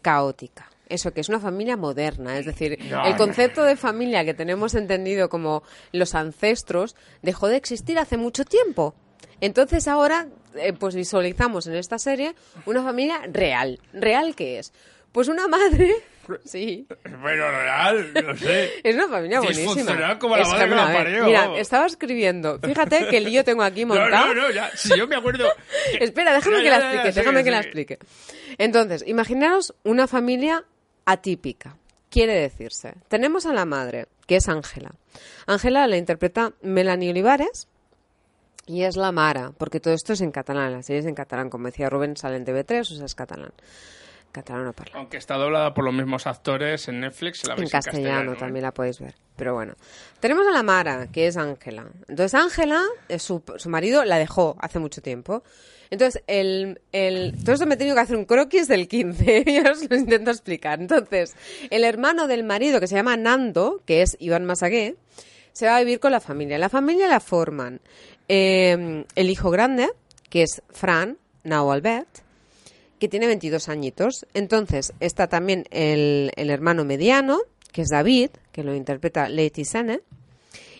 [0.00, 0.68] caótica.
[0.88, 3.16] Eso que es una familia moderna, es decir, No, el no.
[3.16, 8.94] concepto de familia que tenemos entendido como los ancestros dejó de existir hace mucho tiempo.
[9.40, 12.34] Entonces ahora, eh, pues visualizamos en esta serie
[12.66, 13.78] una familia real.
[13.92, 14.72] ¿Real qué es?
[15.12, 15.92] Pues una madre,
[16.44, 18.70] sí, Pero real, no sé.
[18.84, 20.18] es una familia buenísima.
[20.18, 21.58] Como la Es madre que la parió, Mira, vamos.
[21.58, 22.58] estaba escribiendo.
[22.60, 24.34] Fíjate que lío tengo aquí No, montado.
[24.34, 25.48] no, no, ya, si yo me acuerdo...
[25.98, 27.98] que- Espera, déjame que la explique, déjame que la explique.
[28.58, 30.64] Entonces, imaginaros una familia
[31.06, 31.76] atípica.
[32.08, 34.90] Quiere decirse, tenemos a la madre, que es Ángela.
[35.46, 37.68] Ángela la interpreta Melanie Olivares
[38.66, 41.50] y es la Mara, porque todo esto es en catalán, la serie es en catalán,
[41.50, 43.52] como decía Rubén, sale en TV3, o sea, es catalán.
[44.32, 44.98] Catalán no parla.
[44.98, 48.36] Aunque está doblada por los mismos actores en Netflix, la En veis castellano, ¿eh?
[48.36, 49.14] también la podéis ver.
[49.36, 49.74] Pero bueno.
[50.20, 51.86] Tenemos a la Mara, que es Ángela.
[52.08, 55.42] Entonces Ángela, eh, su, su marido, la dejó hace mucho tiempo.
[55.90, 59.72] Entonces, el, el, todo esto me he tenido que hacer un croquis del 15, ya
[59.72, 60.80] os lo intento explicar.
[60.80, 61.34] Entonces,
[61.68, 64.94] el hermano del marido, que se llama Nando, que es Iván Masagué,
[65.52, 66.58] se va a vivir con la familia.
[66.58, 67.80] La familia la forman
[68.28, 69.88] eh, el hijo grande,
[70.28, 72.20] que es Fran, Nao Albert,
[73.00, 74.26] que tiene 22 añitos.
[74.34, 77.40] Entonces está también el, el hermano mediano,
[77.72, 80.02] que es David, que lo interpreta Leti Sene.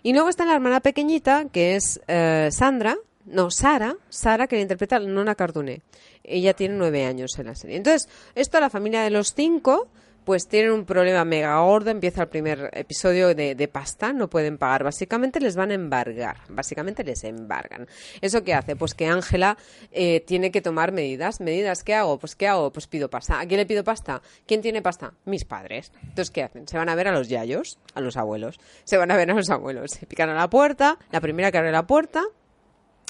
[0.03, 4.63] Y luego está la hermana pequeñita, que es eh, Sandra, no, Sara, Sara, que la
[4.63, 5.83] interpreta Nona Carduné.
[6.25, 7.77] Ella tiene nueve años en la serie.
[7.77, 9.89] Entonces, esto la familia de los cinco
[10.25, 14.59] pues tienen un problema mega gordo, empieza el primer episodio de, de pasta, no pueden
[14.59, 17.89] pagar, básicamente les van a embargar, básicamente les embargan.
[18.21, 18.77] ¿Eso qué hace?
[18.77, 19.57] Pues que Ángela
[19.93, 22.19] eh, tiene que tomar medidas, medidas, ¿qué hago?
[22.19, 22.71] Pues ¿qué hago?
[22.73, 23.41] Pues pido pasta.
[23.41, 24.23] ¿A quién le pido pasta?
[24.47, 25.15] ¿Quién tiene pasta?
[25.25, 25.93] Mis padres.
[26.03, 26.69] Entonces, ¿qué hacen?
[26.69, 29.35] Se van a ver a los yayos, a los abuelos, se van a ver a
[29.35, 32.23] los abuelos, se pican a la puerta, la primera que abre la puerta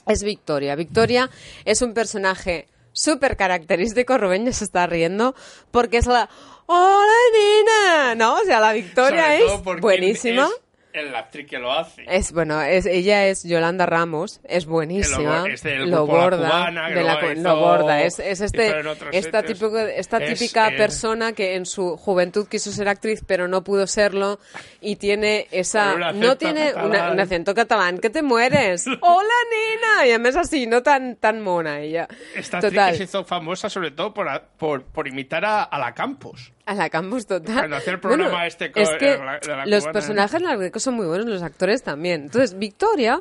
[0.07, 0.75] es Victoria.
[0.75, 1.31] Victoria
[1.65, 5.35] es un personaje súper característico, Rubén ya se está riendo,
[5.71, 6.29] porque es la
[6.73, 8.15] ¡Hola, nena!
[8.15, 8.35] ¿No?
[8.35, 10.45] O sea, la Victoria Sobre es buenísima.
[10.45, 10.53] Es
[10.95, 12.05] la actriz que lo hace.
[12.09, 16.17] Es bueno, es, ella es Yolanda Ramos, es buenísima, Que lo- es del lo grupo
[16.17, 18.73] La gorda, Cubana, que de la luego cu- hizo- lo gorda, es, es este,
[19.13, 24.39] esta, típico- típica persona que en su juventud quiso ser actriz pero no pudo serlo
[24.81, 30.11] y tiene esa, no tiene una- un acento catalán, que te mueres, hola nena, y
[30.11, 33.91] además así, no tan, tan mona ella, Esta actriz total, que se hizo famosa sobre
[33.91, 36.53] todo por, a- por, por imitar a, a la Campos.
[36.71, 37.55] A la Campos total.
[37.59, 39.93] Cuando hacía el programa Bueno, este es que de la- de la los cubana.
[39.93, 42.23] personajes la son muy buenos, los actores también.
[42.23, 43.21] Entonces, Victoria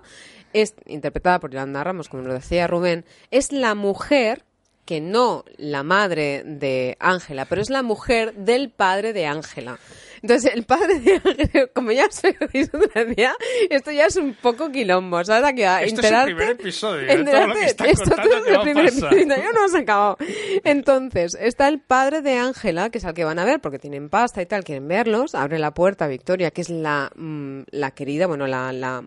[0.53, 4.43] es interpretada por Yolanda Ramos, como lo decía Rubén, es la mujer
[4.85, 9.77] que no la madre de Ángela, pero es la mujer del padre de Ángela.
[10.21, 13.33] Entonces, el padre de Ángela, como ya os decía,
[13.69, 15.49] esto ya es un poco quilombo, ¿sabes?
[15.49, 17.17] Aquí a Esto es el primer episodio, ¿eh?
[17.17, 20.17] Enterarte- esto es el primer episodio, yo no hemos acabado.
[20.63, 24.09] Entonces, está el padre de Ángela, que es al que van a ver porque tienen
[24.09, 25.35] pasta y tal, quieren verlos.
[25.35, 29.03] Abre la puerta Victoria, que es la, mm, la querida, bueno, la, la,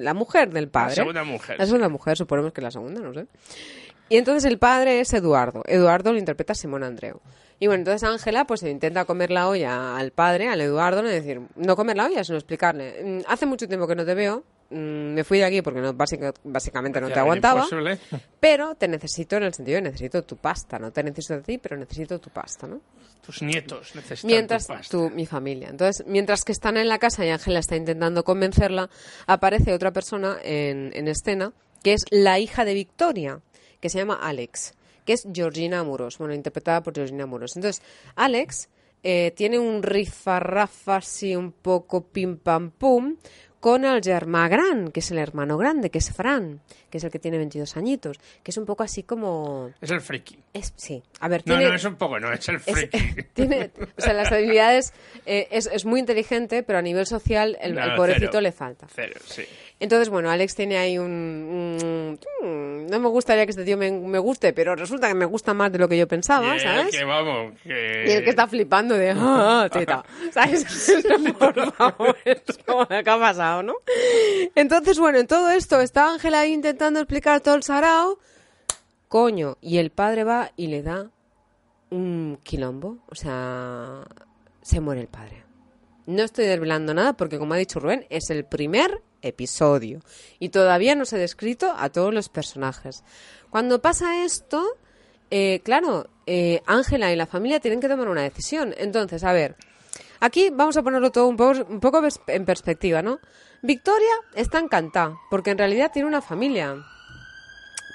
[0.00, 0.94] la mujer del padre.
[0.94, 3.26] segunda mujer, La segunda mujer, suponemos que la segunda, no sé.
[4.08, 5.62] Y entonces el padre es Eduardo.
[5.66, 7.20] Eduardo lo interpreta Simón Andreu.
[7.58, 11.40] Y bueno, entonces Ángela pues intenta comer la olla al padre, al Eduardo, no decir,
[11.56, 14.76] no comer la olla, sino explicarle, "Mm, hace mucho tiempo que no te veo, mm,
[15.14, 17.60] me fui de aquí porque no, básica- básicamente no te aguantaba.
[17.62, 17.98] imposible.
[18.40, 20.78] Pero te necesito en el sentido de necesito tu pasta.
[20.78, 22.80] No te necesito a ti, pero necesito tu pasta, ¿no?
[23.24, 25.16] Tus nietos necesitan Mientras tu pasta.
[25.16, 25.68] mi familia.
[25.70, 28.88] Entonces, mientras que están en la casa y Ángela está intentando convencerla,
[29.26, 31.52] aparece otra persona en, en escena
[31.82, 33.40] que es la hija de Victoria,
[33.80, 34.74] que se llama Alex,
[35.06, 37.56] que es Georgina Muros, bueno, interpretada por Georgina Muros.
[37.56, 37.82] Entonces,
[38.16, 38.68] Alex
[39.02, 43.16] eh, tiene un rifarrafa así un poco pim pam pum
[43.60, 47.10] con el germà gran, que es el hermano grande, que es Fran, que es el
[47.10, 49.72] que tiene 22 añitos, que es un poco así como...
[49.80, 50.38] Es el friki.
[50.52, 51.70] Es, sí, a ver, No, tiene...
[51.70, 52.98] no, es un poco, no, es el Es- friki.
[53.34, 54.92] tiene, o sea, las habilidades
[55.24, 58.40] eh, es, es muy inteligente, pero a nivel social el, No, el pobrecito cero.
[58.42, 58.86] le falta.
[58.94, 59.42] Cero, sí.
[59.78, 64.18] Entonces, bueno, Alex tiene ahí un, un- no me gustaría que este tío me, me
[64.18, 66.96] guste, pero resulta que me gusta más de lo que yo pensaba, ¿sabes?
[66.96, 68.04] que vamos, que...
[68.06, 70.02] Y el que está flipando de, ah, teta,
[70.32, 70.64] ¿sabes?
[71.38, 73.74] Por favor, ¿qué ha pasado, no?
[74.54, 78.18] Entonces, bueno, en todo esto está Ángela ahí intentando explicar todo el sarao.
[79.08, 81.10] Coño, y el padre va y le da
[81.90, 82.98] un quilombo.
[83.08, 84.04] O sea,
[84.62, 85.44] se muere el padre.
[86.06, 90.00] No estoy desvelando nada porque, como ha dicho Rubén, es el primer episodio.
[90.38, 93.02] Y todavía no se ha descrito a todos los personajes.
[93.50, 94.64] Cuando pasa esto,
[95.30, 98.74] eh, claro, eh, Ángela y la familia tienen que tomar una decisión.
[98.78, 99.56] Entonces, a ver,
[100.20, 103.18] aquí vamos a ponerlo todo un poco, un poco en perspectiva, ¿no?
[103.62, 106.76] Victoria está encantada porque en realidad tiene una familia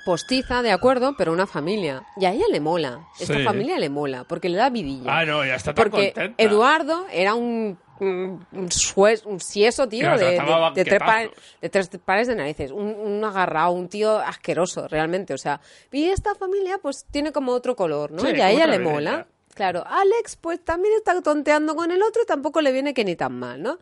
[0.06, 2.04] postiza, de acuerdo, pero una familia.
[2.18, 3.08] Y a ella le mola.
[3.20, 3.44] Esta Sí.
[3.44, 5.20] familia le mola porque le da vidilla.
[5.20, 6.44] Ah, no, ya está tan Porque contenta.
[6.44, 11.30] Eduardo era un, un, sues- un sieso, tío, de, de- de tres pares,
[11.62, 12.72] de tres pares de narices.
[12.72, 15.34] Un, un agarrado, un tío asqueroso, realmente.
[15.34, 18.22] O sea, y esta familia, pues, tiene como otro color, ¿no?
[18.22, 19.28] Sí, y a ella le mola.
[19.54, 23.16] Claro, Alex, pues, también está tonteando con el otro y tampoco le viene que ni
[23.16, 23.80] tan mal, ¿no?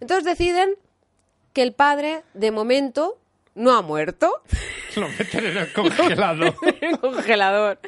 [0.00, 0.76] Entonces deciden
[1.52, 3.18] que el padre, de momento,
[3.54, 4.32] no ha muerto.
[4.96, 6.44] Lo meten en el congelado.
[6.62, 7.78] en el congelador.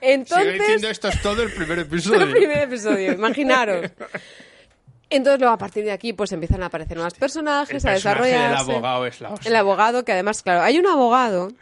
[0.00, 0.46] Entonces...
[0.52, 2.20] Sigue diciendo esto es todo el primer episodio.
[2.22, 3.90] el primer episodio, imaginaros.
[5.08, 8.22] Entonces luego a partir de aquí pues empiezan a aparecer más personajes, El a personaje
[8.28, 8.66] desarrollarse.
[8.66, 9.48] del abogado es la hostia.
[9.48, 11.52] El abogado, que además, claro, hay un abogado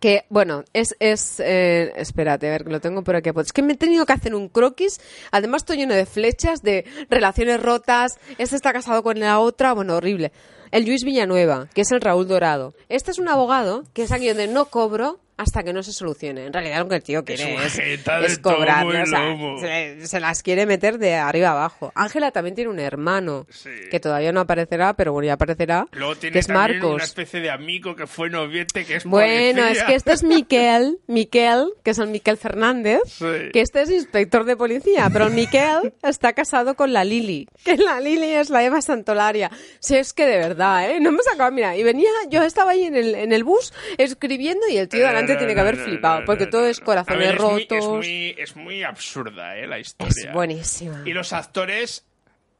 [0.00, 3.30] que, bueno, es, es eh, espérate, a ver, lo tengo por aquí.
[3.36, 4.98] Es que me he tenido que hacer un croquis,
[5.30, 9.96] además estoy lleno de flechas, de relaciones rotas, este está casado con la otra, bueno,
[9.96, 10.32] horrible.
[10.70, 12.72] El Luis Villanueva, que es el Raúl Dorado.
[12.88, 16.46] Este es un abogado que es aquí donde no cobro hasta que no se solucione.
[16.46, 17.94] En realidad lo que el tío quiere es, de
[18.26, 21.92] es cobrar, o sea, se, se las quiere meter de arriba abajo.
[21.94, 23.46] Ángela también tiene un hermano,
[23.90, 26.94] que todavía no aparecerá, pero bueno, ya aparecerá, Luego tiene que es también Marcos.
[26.94, 29.82] una especie de amigo que fue noviete que es Bueno, policía.
[29.82, 33.24] es que este es Miquel, Miquel, que es el Miquel Fernández, Sí.
[33.52, 37.76] que este es inspector de policía, pero el Miquel está casado con la Lili, que
[37.76, 39.50] la Lili es la Eva Santolaria.
[39.80, 41.00] Si es que de verdad, ¿eh?
[41.00, 44.66] No me sacaba, mira, y venía, yo estaba ahí en el, en el bus escribiendo
[44.68, 47.34] y el tío delante gente no, tiene que haber flipado, porque todo es corazones ver,
[47.36, 47.78] es muy- rotos.
[47.78, 49.66] es, muy, es muy absurda, ¿eh?
[49.66, 50.28] La historia.
[50.28, 51.02] Es buenísima.
[51.06, 52.06] Y los actores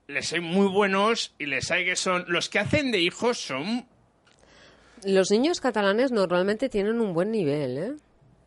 [0.06, 2.24] les hay muy buenos y les hay que son...
[2.28, 3.86] Los que hacen de hijos son...
[5.04, 7.92] Los niños catalanes normalmente tienen un buen nivel, ¿eh?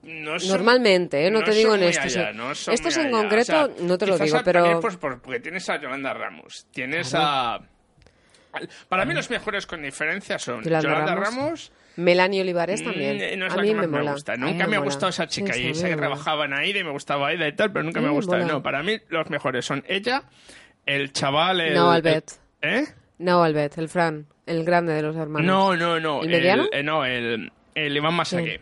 [0.03, 1.32] No son- Normalmente, ¿eh?
[1.32, 2.17] no, te digo en muy estos.
[2.17, 3.11] allá, no estos en allá.
[3.11, 6.67] concreto O sea, no te lo digo, pero pues, por- porque tienes a Yolanda Ramos,
[6.71, 7.63] tienes Claro.
[7.63, 8.59] a...
[8.89, 13.17] Para mí los mejores con diferencia son Yolanda Yolanda, Ramos, Ramos, Melanie Olivares también.
[13.17, 14.11] Mm, no es a la mí que me mola.
[14.13, 14.35] gusta.
[14.35, 16.83] Nunca me ha gustado esa chica Sí, y esa que me trabajaba en Aida y
[16.83, 18.37] me gustaba Aida y tal, pero nunca me me gusta.
[18.39, 20.23] No, para mí los mejores son ella,
[20.85, 21.73] el chaval, el...
[21.75, 22.31] No, Albert.
[22.61, 22.85] el- ¿Eh?
[23.19, 25.45] No, Albert, el Fran, el grande de los hermanos.
[25.45, 26.23] No, no, no.
[26.23, 26.65] ¿El mediano?
[26.71, 28.59] eh, no, el, el Iván Masagué.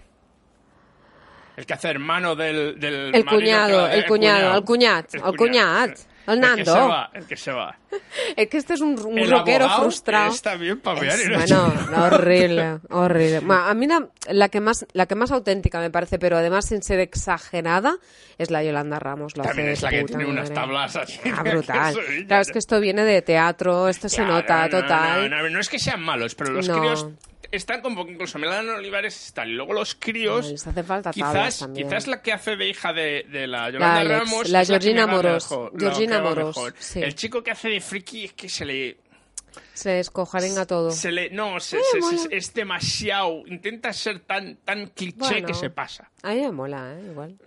[1.57, 2.79] El que hace hermano del...
[2.79, 5.97] del El cuñado, que- el cuñado, el cuñat, el cuñat, el El
[6.39, 6.87] que se Nando.
[6.89, 7.77] va, el que se va.
[8.35, 10.31] Es que este es un, un El rockero frustrado.
[10.31, 13.41] Está bien para Es- y no- bueno, no, horrible, horrible.
[13.49, 16.81] A mí la, la que más la que más auténtica me parece, pero además sin
[16.83, 17.97] ser exagerada,
[18.37, 19.35] es la Yolanda Ramos.
[19.37, 21.19] Lo También hace es la que tiene unas tablas así.
[21.35, 21.95] Ah, brutal.
[22.27, 25.29] Claro, es que esto viene de teatro, esto se Claro, nota no, total.
[25.29, 27.07] No, no, no es que sean malos, pero los críos
[27.51, 31.11] están como que incluso Melanie Olivares está y luego los críos No, les hace falta
[31.11, 34.61] tablas quizás quizás la que hace de hija de, de la Yolanda Alex, Ramos la
[34.61, 37.01] que Georgina Moros, Georgina Moros, sí.
[37.01, 38.97] el chico que hace de friki es que se le
[39.81, 40.91] Se descojarenga todo.
[40.91, 45.47] se le no se- se- se- es demasiado intenta ser tan tan cliché Bueno.
[45.47, 47.03] que se pasa A mí me mola, ¿eh?
[47.11, 47.37] Igual.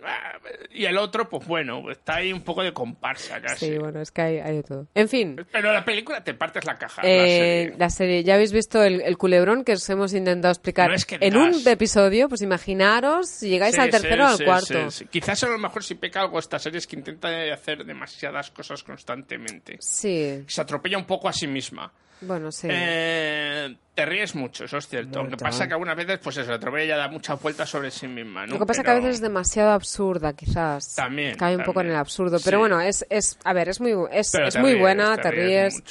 [0.71, 4.11] y el otro pues bueno está ahí un poco de comparsa casi Sí, bueno, es
[4.11, 4.87] que hay, hay de todo.
[4.93, 7.75] En fin, pero la película te partes la caja la Eh, serie.
[7.77, 11.05] la serie, ya habéis visto el, el culebrón que os hemos intentado explicar No es
[11.05, 14.73] que en un episodio, pues imaginaros si llegáis Sí, al tercero sí, o al sí,
[14.73, 15.05] cuarto.
[15.09, 18.83] Quizás a lo mejor si peca algo esta serie es que intenta hacer demasiadas cosas
[18.83, 19.77] constantemente.
[19.79, 21.91] Sí, Se atropella un poco a sí misma.
[22.25, 22.67] Bueno, sí.
[22.71, 25.23] Eh, te ríes mucho, eso es cierto.
[25.23, 28.45] Lo que pasa que algunas veces pues eso, atropella da muchas vueltas sobre sí misma.
[28.45, 28.53] ¿no?
[28.53, 30.95] Lo que pasa Pero- que a veces es demasiado absurda, quizás.
[30.95, 32.37] También, Cae un poco en el absurdo.
[32.43, 32.59] Pero Sí.
[32.59, 35.81] bueno, es, es, a ver, es muy, es, es muy ríes, buena, te te ríes.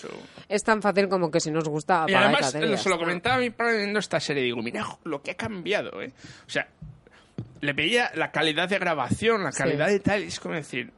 [0.49, 3.37] Es tan fácil como que si nos gusta, Y apaga y además, se lo comentaba
[3.37, 4.43] a mi padre viendo esta serie.
[4.43, 6.12] Digo, mira lo que ha cambiado, ¿eh?
[6.47, 6.68] O sea,
[7.62, 9.59] le veía la calidad de grabación, la Sí.
[9.59, 10.93] calidad de tal, y es como decir,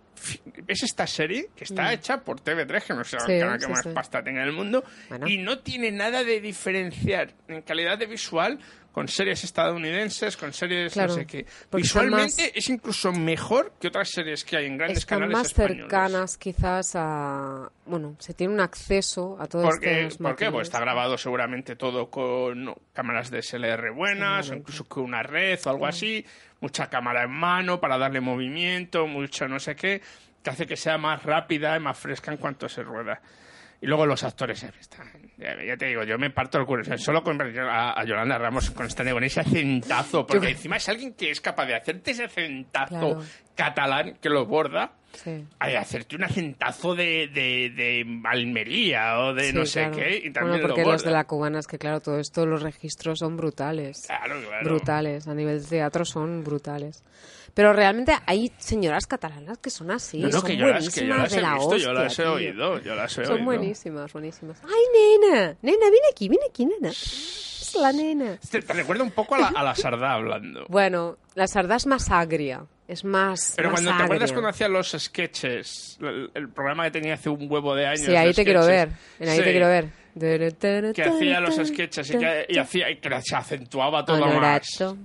[0.65, 1.93] ves esta serie que está Mm.
[1.93, 3.91] hecha por TV3, que no sé Sí, canal que sí, más sí.
[3.95, 5.29] pasta tenga en el mundo, Bueno.
[5.29, 8.59] y no tiene nada de diferenciar en calidad de visual
[8.93, 11.45] con series estadounidenses, con series Claro, no sé qué.
[11.71, 15.47] Visualmente más- es incluso mejor que otras series que hay en grandes Están canales más
[15.49, 15.79] españoles.
[15.83, 17.71] cercanas quizás a...
[17.85, 20.51] Bueno, se tiene un acceso a todos Porque, estos ¿Por qué?
[20.51, 25.23] Pues está grabado seguramente todo con no, cámaras de SLR buenas, o incluso con una
[25.23, 26.25] red o algo así,
[26.61, 30.01] mucha cámara en mano para darle movimiento, mucho no sé qué,
[30.43, 33.21] que hace que sea más rápida y más fresca en cuanto se rueda.
[33.79, 36.81] Y luego los actores están, ya, ya te digo, yo me parto el culo.
[36.81, 40.47] O sea, Solo con ver a, a Yolanda Ramos con, esta, con ese acentazo, porque
[40.47, 43.23] Yo- encima es alguien que es capaz de hacerte ese acentazo Claro.
[43.55, 44.93] catalán que lo borda.
[45.23, 45.45] Sí.
[45.59, 49.97] a hacerte un acentazo de, de, de Almería o de Sí, no sé claro.
[49.97, 52.47] qué y también bueno, porque lo los de la cubana es que, claro, todo esto,
[52.47, 54.03] los registros son brutales.
[54.07, 54.65] Claro, claro.
[54.65, 55.27] Brutales.
[55.29, 57.03] A nivel de teatro son brutales.
[57.55, 60.19] Pero realmente hay señoras catalanas que son así.
[60.19, 62.19] No, no, son que yo las, que yo buenísimas las he visto, yo hostia, las
[62.19, 62.33] he tío.
[62.35, 63.45] oído, yo las he Son oído.
[63.47, 64.61] buenísimas, buenísimas.
[64.63, 65.57] ¡Ay, nena!
[65.63, 66.91] Nena, ven aquí, ven aquí, nena.
[66.91, 68.39] Es la nena.
[68.51, 70.67] Te, te recuerda un poco a la, a la Sardá hablando.
[70.69, 72.67] Bueno, la sarda es más agria.
[72.89, 73.55] Es más.
[73.57, 77.29] Pero más cuando te acuerdas cuando hacía los sketches, el, el programa que tenía hace
[77.29, 78.01] un huevo de años.
[78.07, 78.91] Sí, ahí te quiero ver.
[79.19, 79.89] En ahí sí, te quiero ver.
[80.95, 84.31] Que hacía los sketches y que y hacía, y que se acentuaba todo más.
[84.31, 84.97] Honorato.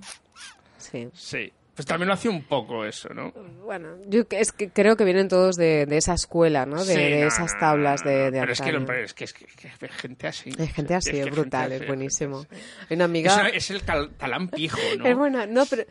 [0.78, 1.10] Sí.
[1.14, 1.52] Sí.
[1.74, 3.32] Pues también lo hacía un poco eso, ¿no?
[3.66, 6.84] Bueno, yo es que creo que vienen todos de, de esa escuela, ¿no?
[6.84, 9.46] De, Sí, de esas tablas de, de Pero es que, hombre, es que, es que,
[9.46, 10.52] que gente así.
[10.60, 12.46] Hay gente así, Es es brutal, es buenísimo.
[12.90, 13.48] Hay una amiga...
[13.48, 15.06] Es, es el cal- talán pijo, ¿no?
[15.06, 15.84] Es buena, no, pero...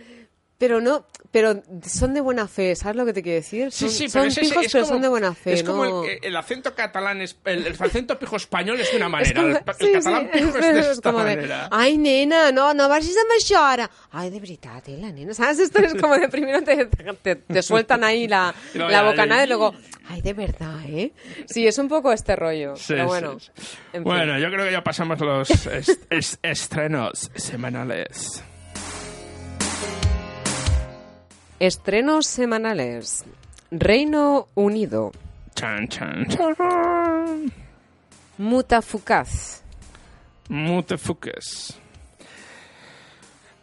[0.61, 3.73] Pero no, pero son de buena fe, ¿sabes lo que te quiero decir?
[3.73, 5.53] Sí, Son, sí, son pero es, ese- pijos, es pero como, son de buena fe,
[5.55, 6.05] es como ¿no?
[6.05, 9.41] el, el acento catalán, es, el, el acento pijo español es de una Es manera,
[9.41, 11.69] como- el, el sí, catalán sí, pijo es de es esta de, manera.
[11.73, 13.91] Ay, nena, no, no vayas a això ara.
[14.13, 15.33] Ay, de veritat, eh, la nena.
[15.33, 15.61] ¿Sabes?
[15.61, 16.85] Esto es como de primero te,
[17.23, 19.73] te, te sueltan ahí la, la bocanada y luego,
[20.11, 21.13] ay, de verdad, ¿eh?
[21.47, 22.77] Sí, es un poco este rollo.
[22.77, 23.41] Sí, pero sí, bueno.
[23.41, 23.51] sí.
[23.95, 24.05] en fin.
[24.05, 28.45] Bueno, yo creo que ya pasamos los est- est- estrenos semanales.
[31.61, 33.25] Estrenos semanales.
[33.71, 35.13] Reino Unido.
[35.55, 37.53] Chan, chan, chan.
[38.39, 39.63] Mutafukaz.
[40.49, 41.75] Mutafukes.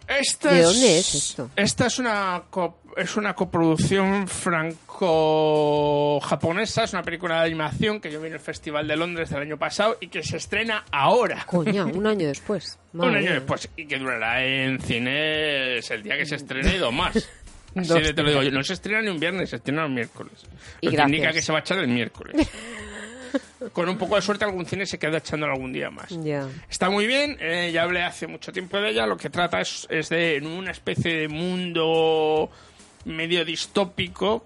[0.07, 1.49] Esta ¿De es- dónde es esto?
[1.55, 8.21] Esta es una co- es una coproducción franco-japonesa, es una película de animación que yo
[8.21, 11.43] vi en el Festival de Londres del año pasado y que se estrena ahora.
[11.45, 12.79] Coña, un año después.
[12.93, 16.93] Un año después y que durará en cines el día que se estrene y dos
[16.93, 17.27] más.
[17.79, 18.51] Así Dos de te lo digo días.
[18.53, 18.57] yo.
[18.57, 20.33] No se estrena ni un viernes, se estrena el miércoles.
[20.81, 22.49] Y Lo que indica que se va a echar el miércoles.
[23.73, 26.11] Con un poco de suerte algún cine se queda echando algún día más.
[26.69, 29.05] Está muy bien, eh, ya hablé hace mucho tiempo de ella.
[29.05, 32.49] Lo que trata es, es de en una especie de mundo
[33.05, 34.45] medio distópico.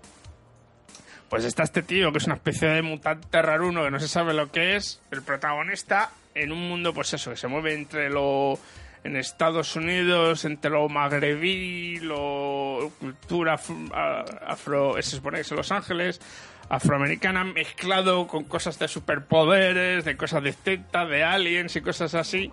[1.30, 4.34] Pues está este tío que es una especie de mutante raruno que no se sabe
[4.34, 5.00] lo que es.
[5.12, 8.58] El protagonista en un mundo, pues eso, que se mueve entre lo.
[9.04, 13.76] En Estados Unidos, entre lo magrebí, lo cultura afro,
[14.46, 16.22] afro se supone que es en Los Ángeles,
[16.70, 22.52] afroamericana, mezclado con cosas de superpoderes, de cosas de Z, de aliens y cosas así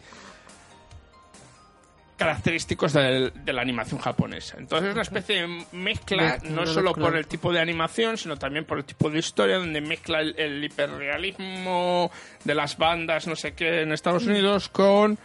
[2.19, 4.57] característicos de, la animación japonesa.
[4.59, 8.65] Entonces es una especie de mezcla, no solo por el tipo de animación, sino también
[8.65, 12.11] por el tipo de historia, donde mezcla el, el hiperrealismo
[12.45, 15.17] de las bandas, no sé qué, en Estados Unidos con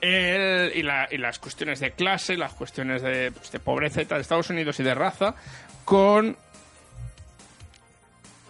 [0.00, 4.06] el, y, la- y las cuestiones de clase, las cuestiones de, pues, de pobreza y
[4.06, 5.34] tal de Estados Unidos y de raza,
[5.84, 6.36] con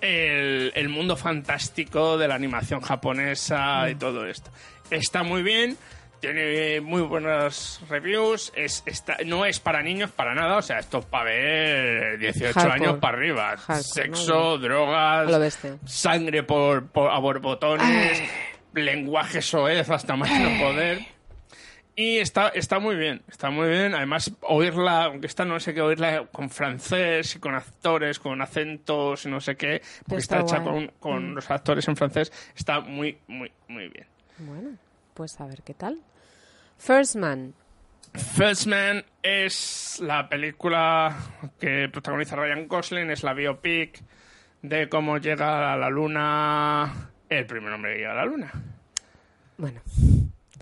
[0.00, 4.50] el, el mundo fantástico de la animación japonesa y todo esto.
[4.90, 5.76] Está muy bien,
[6.20, 10.98] tiene muy buenas reviews, es, está, no es para niños para nada, o sea, esto
[10.98, 12.74] es para ver 18 Hardcore.
[12.84, 13.56] años para arriba.
[13.56, 14.58] Hardcore, Sexo, ¿no?
[14.58, 18.22] drogas, sangre por, por, a borbotones,
[18.74, 21.00] lenguaje soez hasta más no poder.
[21.96, 23.94] Y está, está muy bien, está muy bien.
[23.94, 29.26] Además, oírla, aunque esta no sé qué, oírla con francés y con actores, con acentos
[29.26, 31.34] y no sé qué, porque Está está, hecha con, con Mm.
[31.34, 34.06] los actores en francés, está muy, muy, muy bien.
[34.38, 34.70] Bueno,
[35.14, 35.98] pues a ver qué tal.
[36.78, 37.52] First Man.
[38.14, 41.14] First Man es la película
[41.58, 44.00] que protagoniza Ryan Gosling, es la biopic
[44.62, 48.50] de cómo llega a la luna el primer hombre que llega a la luna.
[49.58, 49.80] Bueno.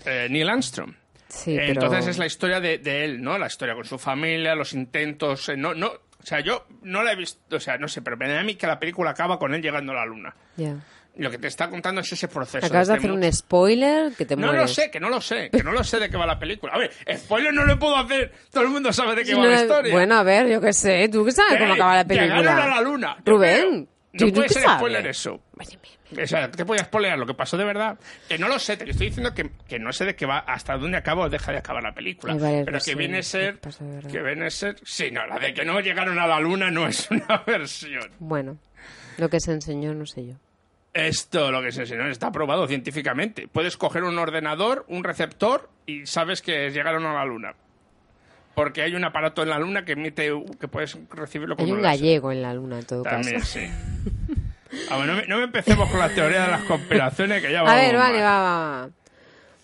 [0.05, 0.93] Eh, Neil Armstrong.
[1.29, 1.73] Sí, Eh, pero...
[1.83, 3.37] Entonces es la historia de, de él, ¿no?
[3.37, 5.47] La historia con su familia, los intentos.
[5.49, 8.17] eh, no, no, o sea, yo no la he visto, o sea, no sé, pero
[8.17, 10.35] me da a mí que la película acaba con él llegando a la luna.
[10.57, 10.75] Ya.
[11.15, 12.65] Y Lo que te está contando es ese proceso.
[12.65, 14.61] Acabas de este hacer un spoiler que te No mueres.
[14.61, 16.73] lo sé, que no lo sé, que no lo sé de qué va la película.
[16.73, 18.31] A ver, spoiler no le puedo hacer.
[18.51, 19.93] Todo el mundo sabe de qué va no la historia.
[19.93, 21.09] Bueno, a ver, yo qué sé.
[21.09, 22.63] ¿Tú qué sabes cómo acaba la Llegaron película?
[22.63, 23.17] a la luna.
[23.25, 25.41] Rubén, No ¿tú puede ser spoiler eso.
[26.11, 27.99] O sea, te voy a spoilear lo que pasó de verdad.
[28.27, 30.77] Que no lo sé, te estoy diciendo que, que no sé de qué va, hasta
[30.77, 32.35] dónde acaba o deja de acabar la película.
[32.39, 33.59] Pero que viene a ser.
[34.11, 34.77] Que viene a ser.
[34.83, 38.09] Sí, no, la de que no llegaron a la luna no es una versión.
[38.17, 38.57] Bueno,
[39.17, 40.35] lo que se enseñó no sé yo.
[40.91, 43.47] Esto, lo que se enseñó, está probado científicamente.
[43.47, 47.53] Puedes coger un ordenador, un receptor y sabes que llegaron a la luna.
[48.59, 51.81] Porque hay un aparato en la luna que emite, que puedes recibirlo como Hay un
[51.81, 53.57] gallego en la luna, en todo También, caso.
[53.57, 53.69] sí.
[54.89, 57.61] Ah, bueno, no, me, no me empecemos con la teoría de las conspiraciones, que ya
[57.61, 58.89] A vamos ver, vale, va, va, va.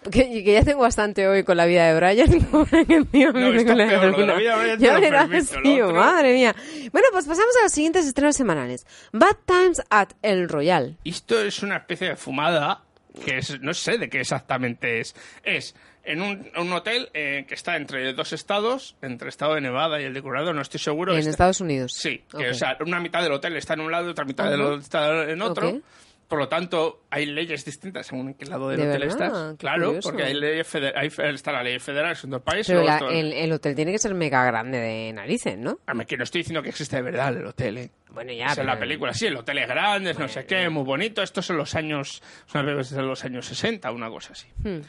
[0.10, 2.42] Que, que ya tengo bastante hoy con la vida de Brian.
[2.52, 5.00] pobre que mío, No, me con es peor, lo de la vida de Brian Ya
[5.00, 5.30] verás,
[5.62, 6.56] tío, madre mía.
[6.94, 8.88] Bueno, pues pasamos a los siguientes estrenos semanales.
[9.12, 10.96] Bad Times at El Royal.
[11.04, 12.82] Esto es una especie de fumada
[13.26, 15.16] que es, no sé de qué exactamente es.
[15.44, 15.76] Es
[16.06, 20.00] en un, un hotel eh, que está entre dos estados, entre el estado de Nevada
[20.02, 21.14] y el de Colorado, no estoy seguro.
[21.14, 21.94] En Está- Estados Unidos.
[21.94, 24.50] Sí, que, o sea, una mitad del hotel está en un lado y otra mitad
[24.50, 25.82] del hotel está en otro.
[26.28, 29.28] Por lo tanto, hay leyes distintas según en qué lado del ¿De hotel verdad?
[29.28, 29.58] estás.
[29.58, 30.10] Claro, curioso.
[30.10, 32.68] porque hay leyes feder- hay está la ley federal en dos países.
[32.68, 35.78] Pero la- el, el hotel tiene que ser mega grande de narices, ¿no?
[35.86, 37.92] A ver, que no estoy diciendo que existe de verdad el hotel, ¿eh?
[38.10, 40.68] Bueno, ya, es pero- la película, sí, el hotel es grande, es no sé qué,
[40.68, 41.22] muy bonito.
[41.22, 44.48] Esto es en los años, de los años 60, una cosa así.
[44.64, 44.80] Hmm.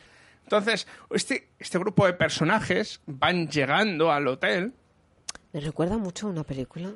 [0.46, 4.72] Entonces, este, este grupo de personajes van llegando al hotel
[5.52, 6.90] Me recuerda mucho a una película.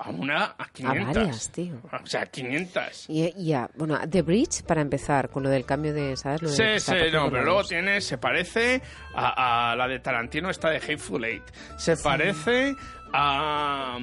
[0.00, 1.14] a una, a A 500.
[1.14, 1.74] varias, tío.
[2.02, 3.06] O sea, 500.
[3.08, 6.42] Y, y a, bueno, The Bridge, para empezar, con lo del cambio de, ¿sabes?
[6.42, 8.82] Lo Sí, sí, no, pero luego tiene, se parece
[9.14, 11.44] a, a la de Tarantino, esta de Hateful Eight.
[11.76, 12.74] Se parece
[13.12, 13.98] a...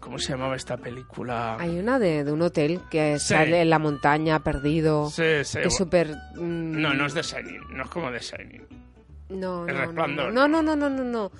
[0.00, 1.56] ¿Cómo se llamaba esta película?
[1.58, 3.28] Hay una de, de un hotel que Sí.
[3.28, 5.08] sale en la montaña, perdido.
[5.08, 5.58] Sí, sí.
[5.60, 6.08] Que es súper...
[6.36, 8.66] mm, No, no es de Shining, no es como de Shining.
[9.30, 10.32] No, El no, Resplandor.
[10.32, 11.32] No, no, no, no, no, no.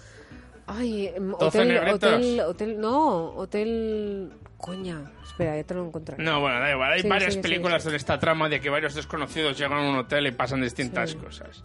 [0.67, 4.33] Ay, ¿Doce hotel, hotel, hotel, no, hotel...
[4.57, 6.17] Coña, espera, ya te lo encontré.
[6.17, 6.93] No, bueno, da igual.
[6.93, 9.97] Hay Sigue, varias sigue, películas de esta trama de que varios desconocidos llegan a un
[9.99, 11.17] hotel y pasan distintas Sí.
[11.19, 11.63] cosas.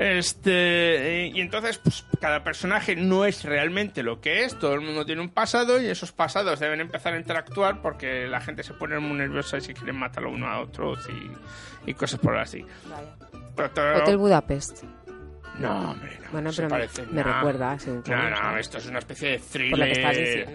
[0.00, 5.04] Este, y entonces, pues, cada personaje no es realmente lo que es, todo el mundo
[5.04, 8.98] tiene un pasado y esos pasados deben empezar a interactuar porque la gente se pone
[8.98, 12.64] muy nerviosa y se quieren matarlo uno a otros y, y cosas por así.
[13.74, 14.84] Todo- Hotel Budapest.
[15.58, 16.30] No, hombre, no.
[16.32, 17.34] Bueno, pero me, parece me nada.
[17.36, 17.76] recuerda,
[18.06, 20.48] No, no, esto es una especie de estás thriller.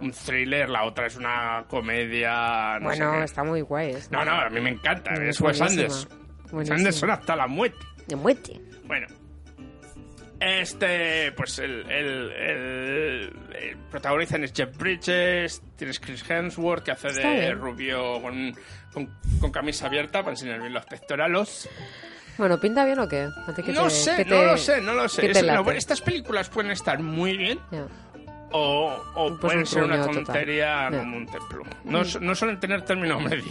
[0.00, 2.76] Un thriller, la otra es una comedia.
[2.78, 3.90] Sé bueno, está muy guay.
[3.90, 5.12] es- No, no, a mí me encanta.
[5.14, 5.60] Es Es Wes.
[5.60, 6.08] Anderson.
[6.52, 6.70] Wes.
[6.70, 7.78] Anderson hasta la muerte.
[8.06, 8.60] De muerte.
[8.84, 9.06] Bueno.
[10.40, 17.08] Este, pues el, el, el, el protagonista es Jeff Bridges, tienes Chris Hemsworth que hace
[17.08, 17.58] Está de bien.
[17.60, 18.52] rubio con,
[18.92, 19.08] con,
[19.40, 21.68] con camisa abierta para enseñar bien los pectoralos.
[22.38, 23.28] Bueno, ¿pinta bien o qué?
[23.46, 25.30] ¿A ti qué No te- sé, no te- lo sé, no lo sé.
[25.30, 27.60] Es- no, estas películas pueden estar muy bien
[28.50, 30.24] o, o Pues pueden un ser una total.
[30.24, 31.62] tontería como un templo.
[31.84, 33.44] No, su- no suelen tener término medio.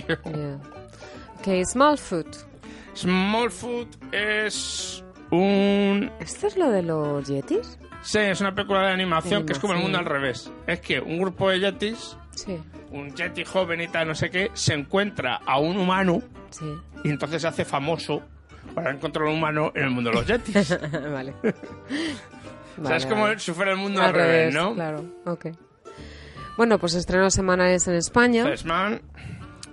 [1.40, 2.51] Ok, Smallfoot.
[2.96, 6.12] Smallfoot es un...
[6.20, 7.78] ¿Esto es lo de los yetis?
[8.02, 10.52] Sí, es una película de animación, que es como el mundo al revés.
[10.68, 12.58] Es que un grupo de yetis, Sí.
[12.92, 16.66] un yeti joven y tal, no sé qué, se encuentra a un humano Sí.
[17.04, 18.22] y entonces se hace famoso
[18.74, 20.78] para encontrar un humano en el mundo de los yetis.
[21.12, 21.34] vale.
[22.82, 24.74] o sea, es como si fuera el mundo Al al, revés, revés, ¿no?
[24.74, 25.48] Claro, ok.
[26.58, 28.46] Bueno, pues estreno semanales en España.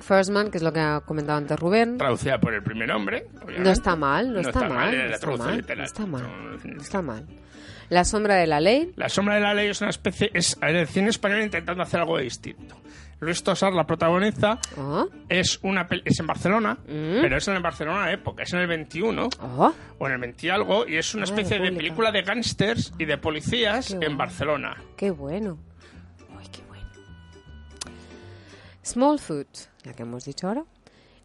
[0.09, 1.99] First Man, que es lo que ha comentado antes Rubén.
[1.99, 3.27] traducida por el primer hombre.
[3.37, 3.61] obviamente.
[3.61, 4.95] No está mal, no, está, mal.
[4.95, 6.23] era no está mal, no está mal.
[6.65, 7.27] No está mal.
[7.91, 8.93] La sombra de la ley.
[8.97, 10.31] La sombra de la ley es una especie...
[10.33, 12.81] Es el cine español intentando hacer algo distinto.
[13.21, 17.21] Luis Tosar, la protagoniza, Ah, es una es en Barcelona, Mm.
[17.21, 20.19] pero es en el Barcelona de época, es en el 21 ah, o en el
[20.21, 21.79] 20 y algo y es una Ah, especie de República.
[21.79, 24.17] película de gángsters y de policías Qué en.
[24.17, 24.77] Barcelona.
[24.97, 25.59] qué bueno.
[26.39, 26.87] Uy, qué bueno.
[28.85, 29.49] Smallfoot,
[29.89, 30.65] la que hemos dicho ahora.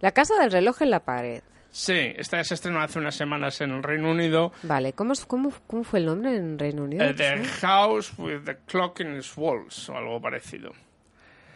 [0.01, 1.41] La casa del reloj en la pared.
[1.71, 4.51] Sí, esta se estrenó hace unas semanas en el Reino Unido.
[4.63, 7.03] Vale, ¿cómo, cómo, cómo fue el nombre en Reino Unido?
[7.03, 10.71] eh, the House with the Clock in its Walls o algo parecido.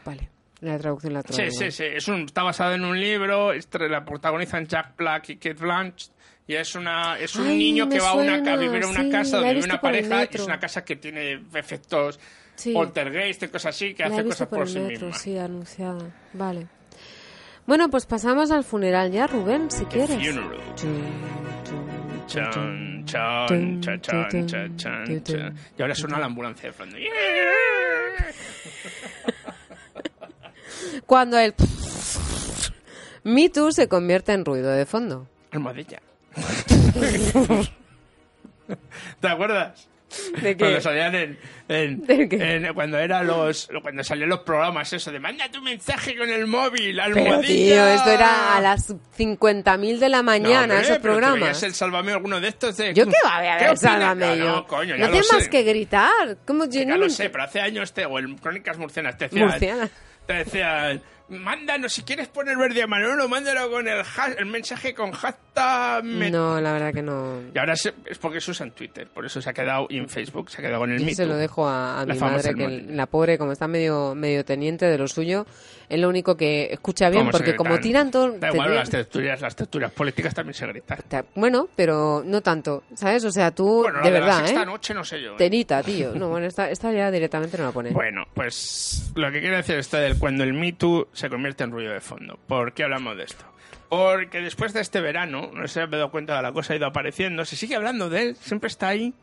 [0.05, 0.29] Vale,
[0.61, 1.51] la traducción la Sí, traigo.
[1.51, 1.83] sí, sí.
[1.83, 3.51] Es un, está basado en un libro.
[3.53, 6.11] la protagonizan Jack Black y Kate Blanchett.
[6.47, 8.89] Y es, una, es un Ay, niño que va a, una, suena, a vivir en
[8.89, 11.43] una sí, casa donde vive una por el pareja y es una casa que tiene
[11.53, 12.19] efectos
[12.55, 12.73] Sí.
[12.73, 15.19] poltergeist y cosas así, que La hace cosas por, el sí metro, misma.
[15.21, 16.09] sí, anunciada.
[16.33, 16.67] Vale.
[17.67, 20.17] Bueno, pues pasamos al funeral ya, Rubén, si quieres.
[25.77, 26.95] Y ahora suena la ambulancia de fondo.
[31.05, 31.53] Cuando el
[33.23, 35.27] Me Too se convierte en ruido de fondo.
[35.51, 36.01] Almohadilla.
[39.19, 39.89] ¿Te acuerdas?
[40.41, 40.57] ¿De qué?
[40.57, 41.37] Cuando salían en,
[41.67, 42.55] en- ¿De qué?
[42.55, 46.47] en- cuando era los cuando salían los programas eso de manda tu mensaje con el
[46.47, 47.47] móvil, Pero almohadilla.
[47.75, 51.63] tío, esto era a las 50.000 de la No, mañana, hombre, esos pero programas.
[51.63, 53.77] el Sálvame alguno de estos de Yo qué va a ver, ¿Qué el?
[53.77, 54.45] Sálvame yo.
[54.45, 56.37] No, coño, No ya hace más que gritar.
[56.45, 59.17] ¿Cómo yo Que no ya lo sé, pero hace años te, o el Crónicas Murcianas
[59.17, 59.89] te decían, Murciana.
[60.25, 64.01] te decían, mándanos, si quieres poner verde a Manolo, mándalo con el,
[64.37, 66.03] el mensaje con hashtag...
[66.03, 67.41] me- No, la verdad que no.
[67.53, 69.97] Y ahora se- es porque se usa en Twitter, por eso se ha quedado, y
[69.97, 71.15] en Facebook, se ha quedado con el mito.
[71.17, 74.97] se lo dejo a, mi madre, que la pobre, como está medio, medio teniente de
[74.97, 75.45] lo suyo,
[75.89, 78.31] es lo único que escucha bien, ¿Cómo se porque como tiran todo...
[78.37, 80.99] Da igual, las tertulias, las tertulias políticas también se gritan.
[81.07, 83.23] Ta- Bueno, pero no tanto, ¿sabes?
[83.23, 84.65] O sea, tú, Bueno, de verdad, ¿eh?
[84.65, 85.31] noche no sé yo.
[85.33, 85.35] ¿eh?
[85.37, 86.13] Telita, tío.
[86.13, 87.91] No, bueno, esta, esta ya directamente no la pone.
[87.91, 91.71] Bueno, pues lo que quiero decir es del cuando el Me Too se convierte en
[91.71, 92.37] ruido de fondo.
[92.47, 93.43] ¿Por qué hablamos de esto?
[93.89, 96.85] Porque después de este verano, no se ha dado cuenta de la cosa ha ido
[96.85, 99.15] apareciendo, se sigue hablando de él, siempre está ahí,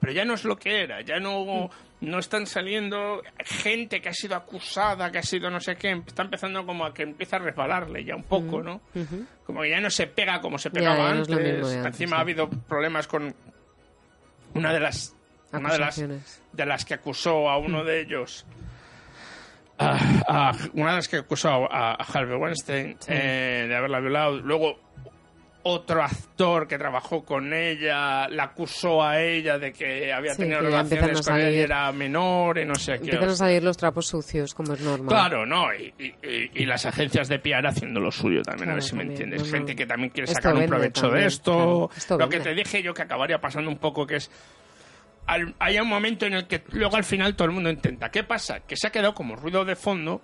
[0.00, 1.68] pero ya no es lo que era, ya no,
[2.00, 6.22] no están saliendo gente que ha sido acusada, que ha sido no sé qué, está
[6.22, 8.80] empezando como a que empieza a resbalarle ya un poco, ¿no?
[9.44, 11.28] Como que ya no se pega como se pegaba ya no antes.
[11.28, 12.14] mismo antes, Encima sí.
[12.14, 13.34] ha habido problemas con
[14.54, 15.14] una de las
[15.52, 16.02] una de las
[16.52, 18.46] de las que acusó a uno de ellos
[19.78, 24.38] a- a- una de las que acusó a, a Harvey Weinstein eh, de haberla violado
[24.40, 24.78] luego
[25.68, 30.60] otro actor que trabajó con ella la acusó a ella de que había Sí, tenido
[30.60, 33.76] que relaciones con él y era menor y no sé qué Empiezan a salir los
[33.76, 35.08] trapos sucios, como es normal.
[35.08, 38.74] Claro, no, y, y- y- y las agencias de PR haciendo lo suyo también, a
[38.74, 39.40] ver Claro, si me también, entiendes.
[39.40, 39.52] no, no.
[39.58, 41.52] Gente que también quiere Esto sacar un provecho también, de esto.
[41.52, 42.50] claro, esto lo que vende.
[42.50, 44.30] te dije yo que acabaría pasando un poco que es...
[45.26, 48.10] al- hay un momento en el que luego al final todo el mundo intenta.
[48.10, 48.60] ¿Qué pasa?
[48.60, 50.22] Que se ha quedado como ruido de fondo.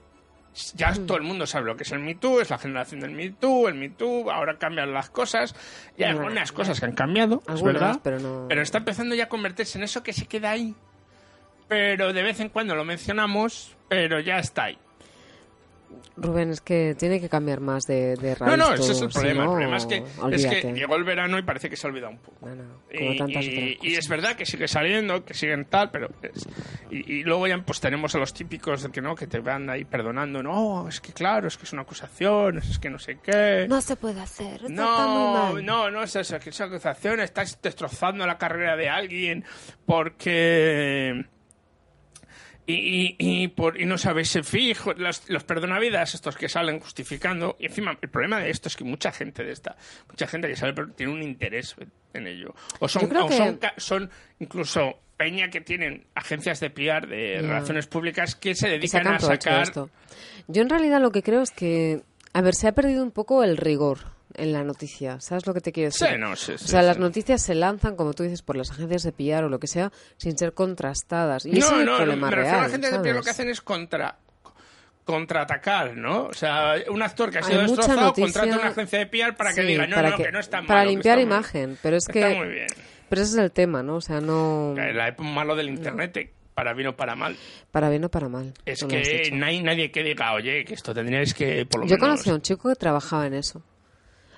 [0.75, 1.07] Ya Mm.
[1.07, 3.31] todo el mundo sabe lo que es el Me Too, es la generación del Me
[3.31, 5.55] Too, el Me Too, ahora cambian las cosas.
[5.97, 8.01] Y hay algunas cosas que han cambiado, es verdad.
[8.05, 10.75] pero no- está empezando ya a convertirse en eso que se queda ahí.
[11.69, 14.79] Pero de vez en cuando lo mencionamos, pero ya está ahí.
[16.17, 19.11] Rubén, es que tiene que cambiar más de, de No, raíz no, ese es el
[19.11, 19.45] si problema.
[19.45, 21.91] no, el problema es que, es que llegó el verano y parece que se ha
[21.91, 22.39] olvidado un poco.
[22.41, 22.53] como
[23.13, 26.09] y, tantas y- otras y es verdad que sigue saliendo, que siguen tal, pero...
[26.23, 26.47] es-
[26.91, 29.71] y, y luego ya pues tenemos a los típicos de que no, que te van
[29.71, 30.43] ahí perdonando.
[30.43, 33.67] No, es que claro, es que es una acusación, es que no sé qué.
[33.69, 35.65] No se puede hacer, esto está muy No, mal.
[35.65, 39.45] no, no es eso, que es una acusación, estás destrozando la carrera de alguien
[39.87, 41.25] porque...
[42.73, 46.81] Y, y, y por, y no sabes si fijo, los, los perdonavidas, estos que salen
[46.81, 49.77] justificando, y encima el problema de esto es que mucha gente de esta,
[50.09, 51.77] mucha gente que sale pero tiene un interés
[52.15, 52.55] en ello.
[52.79, 58.35] O son, o son, son incluso peña que tienen agencias de PR, de relaciones públicas,
[58.35, 59.91] que se dedican a sacar esto.
[60.49, 62.03] Yo en realidad lo que creo es que,
[62.33, 63.99] a ver, se ha perdido un poco el rigor
[64.37, 65.21] en la noticia.
[65.21, 66.09] ¿Sabes lo que te quiero decir?
[66.09, 69.03] Sí, no, sí, o sea, las noticias se lanzan, como tú dices, por las agencias
[69.03, 71.45] de PR o lo que sea, sin ser contrastadas.
[71.47, 72.61] Y ese no, es el no, problema a real.
[72.63, 73.15] la gente de ¿sabes?
[73.15, 74.17] lo que hacen es contra
[75.05, 76.27] contraatacar, ¿no?
[76.27, 78.99] O sea, un actor que ha Hay sido mucha destrozado noticia- contrata a una agencia
[79.01, 80.67] de PR para que Sí, diga, no, para no, que- que, no está mal.
[80.69, 82.21] Para limpiar muy- imagen, pero es que.
[82.23, 82.67] Está muy bien.
[83.09, 83.97] Pero ese es el tema, ¿no?
[83.97, 84.75] O sea, no...
[84.77, 87.37] La época malo del internet, para bien o para mal,
[87.71, 88.55] Para bien o para mal.
[88.65, 91.97] es que no hay nadie que diga, oye, que esto tendríais que, por lo Yo
[91.97, 92.09] menos...
[92.09, 93.61] conocí a un chico que trabajaba en eso.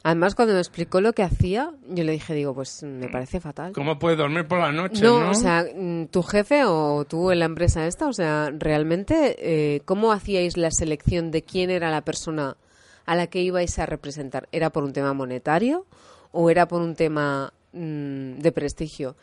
[0.07, 3.73] Además, cuando me explicó lo que hacía, yo le dije, digo, pues me parece fatal.
[3.73, 5.19] ¿Cómo puedes dormir por la noche, no?
[5.19, 9.37] No, o sea, mm, tu jefe o tú en la empresa esta, o sea, realmente,
[9.39, 12.59] eh, ¿cómo hacíais la selección de quién era la persona
[13.07, 14.47] a la que ibais a representar?
[14.53, 15.87] ¿Era por un tema monetario
[16.33, 19.17] o era por un tema mm, de prestigio?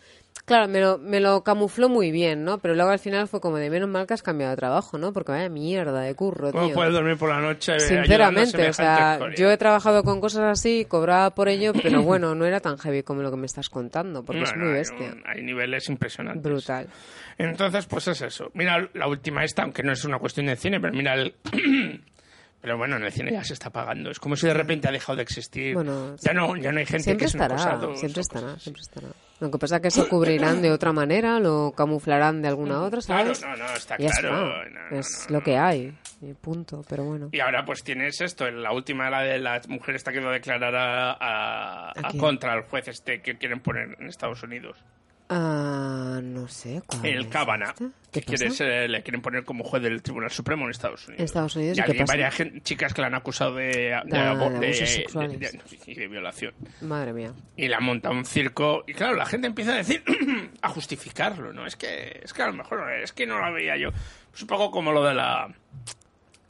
[0.46, 2.58] Claro, me lo, me lo camufló muy bien, ¿no?
[2.58, 5.14] Pero luego al final fue como de menos mal que has cambiado de trabajo, ¿no?
[5.14, 6.76] Porque vaya mierda de curro, ¿Cómo tío.
[6.76, 7.74] puedes dormir por la noche?
[7.74, 12.34] a Sinceramente, o sea, yo he trabajado con cosas así, cobraba por ello, pero bueno,
[12.34, 15.16] no era tan heavy como lo que me estás contando, porque es muy no, bestia.
[15.26, 16.44] Hay, niveles impresionantes.
[16.44, 16.88] Brutal.
[17.38, 18.52] Entonces, pues es eso.
[18.54, 21.36] Mira, la última esta, aunque no es una cuestión de cine, pero mira el...
[22.62, 24.12] Pero bueno, en el cine ya se está pagando.
[24.12, 25.74] Es como si de repente ha dejado de existir.
[25.74, 27.96] Bueno, ya no, ya no hay gente siempre que es estará, acosado.
[27.98, 29.08] siempre estará, siempre estará.
[29.40, 33.02] Lo que pasa es que se cubrirán de otra manera, lo camuflarán de alguna otra,
[33.02, 33.60] Claro, ¿sabes?
[33.60, 34.64] no, no, está Y claro.
[34.64, 34.96] está.
[34.96, 37.30] es lo que hay, y punto, pero bueno.
[37.32, 40.30] Y ahora pues tienes esto, en la última, la de la mujer esta que va
[40.30, 44.78] a declarar a, a- contra el juez este que quieren poner en Estados Unidos.
[45.34, 47.86] Ah, no sé, ¿cuál El este?
[48.12, 51.20] que ¿Qué quiere ser- le quieren poner como juez del Tribunal Supremo en Estados Unidos.
[51.20, 52.12] En Estados Unidos, Y ¿y qué hay pasa?
[52.18, 53.98] varias chicas que la han acusado de,
[55.96, 56.54] de violación.
[56.82, 57.34] Madre mía.
[57.56, 58.84] Y la monta un circo.
[58.88, 60.04] Y claro, la gente empieza a decir,
[60.62, 61.66] a justificarlo, ¿no?
[61.66, 63.90] Es que, es que a lo mejor, es que no la veía yo.
[64.34, 65.48] Es un poco como lo de la.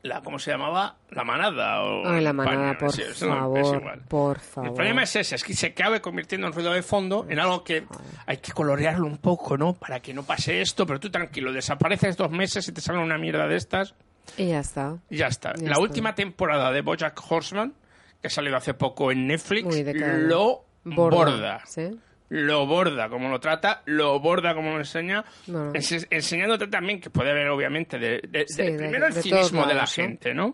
[0.03, 0.97] La ¿Cómo se llamaba?
[1.11, 1.83] La manada.
[1.83, 4.01] O Ay, la manada, España, por es favor, igual.
[4.07, 4.73] por El favor.
[4.73, 7.85] problema es ese, es que se acabe convirtiendo en ruido de fondo, en algo que
[8.25, 9.73] hay que colorearlo un poco, ¿no?
[9.73, 13.17] Para que no pase esto, pero tú tranquilo, desapareces dos meses y te sale una
[13.17, 13.93] mierda de estas
[14.37, 14.97] Y ya está.
[15.09, 15.53] y ya está.
[15.55, 15.81] Ya la está.
[15.81, 17.73] última temporada de Bojack Horseman,
[18.21, 21.61] que ha salido hace poco en Netflix, lo Borda, borda.
[21.67, 21.91] ¿sí?
[22.34, 25.25] Lo borda como lo trata, lo borda como lo enseña,
[25.73, 29.65] ense- enseñándote también que puede haber, obviamente, de, de- Sí, de- de- primero el cinismo
[29.65, 29.88] de la ¿no?
[29.88, 30.53] gente, ¿no?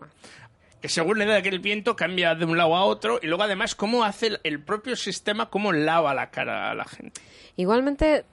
[0.80, 3.76] Que según le da aquel viento cambia de un lado a otro y luego además
[3.76, 7.20] cómo hace el, el propio sistema, cómo lava la cara a la gente.
[7.56, 8.24] Igualmente,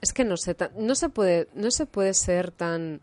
[0.00, 3.00] es que no sé, no se puede, no se puede ser tan,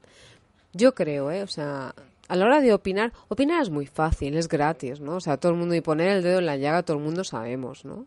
[0.72, 1.44] yo creo, ¿eh?
[1.44, 1.94] O sea,
[2.30, 5.18] a la hora de opinar, opinar es muy fácil, es gratis, ¿no?
[5.18, 7.26] O sea, todo el mundo y poner el dedo en la llaga, todo el mundo
[7.26, 8.06] sabemos, ¿no?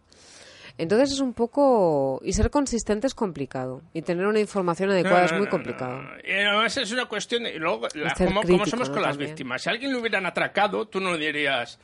[0.78, 5.24] Entonces es un poco y ser consistente es complicado y tener una información adecuada No,
[5.26, 6.00] es no, muy no, complicado.
[6.24, 7.54] Y además es una cuestión de...
[7.54, 9.30] Y luego, la- ¿cómo, crítico, cómo somos con las También.
[9.30, 9.60] víctimas?
[9.62, 11.78] Si a alguien le hubieran atracado, tú no dirías...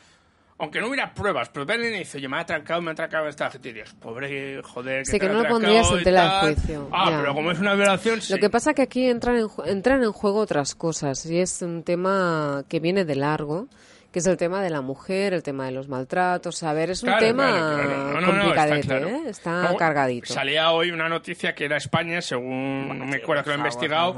[0.56, 3.26] Aunque no hubiera pruebas, pero ven y dice, oye, me ha atracado, me ha atracado
[3.26, 3.70] esta gente.
[3.70, 6.54] Y dirías, pobre, joder, que Sí, que no lo pondrías en tela de tal".
[6.54, 7.18] juicio, Ah, ya.
[7.18, 8.32] pero como es una violación, sí.
[8.32, 11.82] Lo que pasa que aquí entran en, entran en juego otras cosas y es un
[11.82, 13.66] tema que viene de largo,
[14.14, 16.62] que es el tema de la mujer, el tema de los maltratos.
[16.62, 17.98] A ver, es un Claro, tema claro, claro.
[17.98, 19.08] No, no, no, complicadete, está claro.
[19.08, 19.22] ¿eh?
[19.26, 20.32] Está cargadito.
[20.32, 24.14] Salía hoy una noticia que era España, según no me acuerdo que lo he investigado,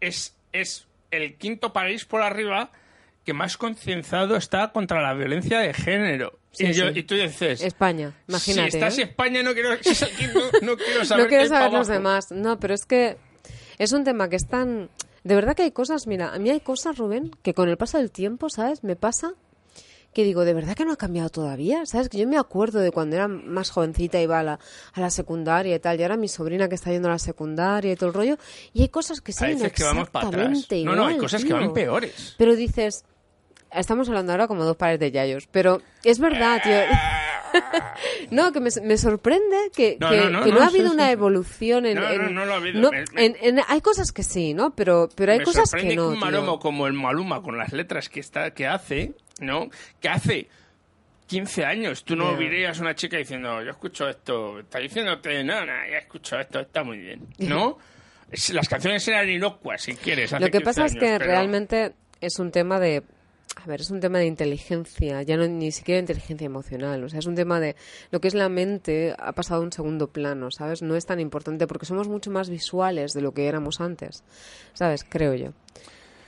[0.00, 2.70] es, es el quinto país por arriba
[3.26, 6.38] que más concienciado está contra la violencia de género.
[6.52, 7.00] Sí, y, yo- sí.
[7.00, 8.70] y tú dices, España, imagínate.
[8.70, 9.02] si estás ¿eh?
[9.02, 9.76] en España no quiero,
[10.18, 12.32] quinto, no quiero saber no quiero saber los demás.
[12.32, 13.18] No, pero es que
[13.76, 14.88] es un tema que es tan...
[15.26, 17.98] De verdad que hay cosas, mira, a mí hay cosas, Rubén, que con el paso
[17.98, 18.84] del tiempo, ¿sabes?
[18.84, 19.34] Me pasa
[20.14, 21.84] que digo, ¿de verdad que no ha cambiado todavía?
[21.84, 22.08] ¿Sabes?
[22.08, 24.60] Que yo me acuerdo de cuando era más jovencita, iba a la,
[24.92, 27.90] a la secundaria y tal, y ahora mi sobrina que está yendo a la secundaria
[27.92, 28.36] y todo el rollo,
[28.72, 30.48] y hay cosas que siguen veces que vamos para atrás.
[30.52, 31.56] exactamente No, no, hay igual, cosas que tío.
[31.56, 32.34] van peores.
[32.38, 33.04] Pero dices,
[33.72, 36.72] estamos hablando ahora como dos pares de yayos, pero es verdad, tío.
[38.30, 40.88] no, que me, me sorprende que No, que- no, no, que no no, ha habido
[40.88, 41.12] sí, una sí.
[41.12, 41.94] evolución en...
[41.96, 42.80] No, no, en- no lo ha habido.
[42.80, 44.74] no, Me- me- en- en- hay cosas que sí, ¿no?
[44.74, 46.24] Pero, pero hay me cosas sorprende que no, un tío.
[46.24, 49.68] maromo como el Maluma con las letras que está que hace, ¿no?
[50.00, 50.48] Que hace
[51.26, 55.72] 15 años tú no verías una chica diciendo, yo escucho esto, está diciéndote, no, no,
[55.90, 57.78] ya escucho esto, está muy bien, ¿no?
[58.52, 60.32] Las canciones eran inocuas, si quieres.
[60.32, 63.02] hace Lo que 15 pasa es que pero- realmente es un tema de...
[63.56, 67.18] A ver, es un tema de inteligencia, ya no ni siquiera inteligencia emocional, o sea,
[67.20, 67.74] es un tema de
[68.10, 70.82] lo que es la mente ha pasado a un segundo plano, ¿sabes?
[70.82, 74.22] No es tan importante porque somos mucho más visuales de lo que éramos antes,
[74.74, 75.04] ¿sabes?
[75.08, 75.52] Creo yo.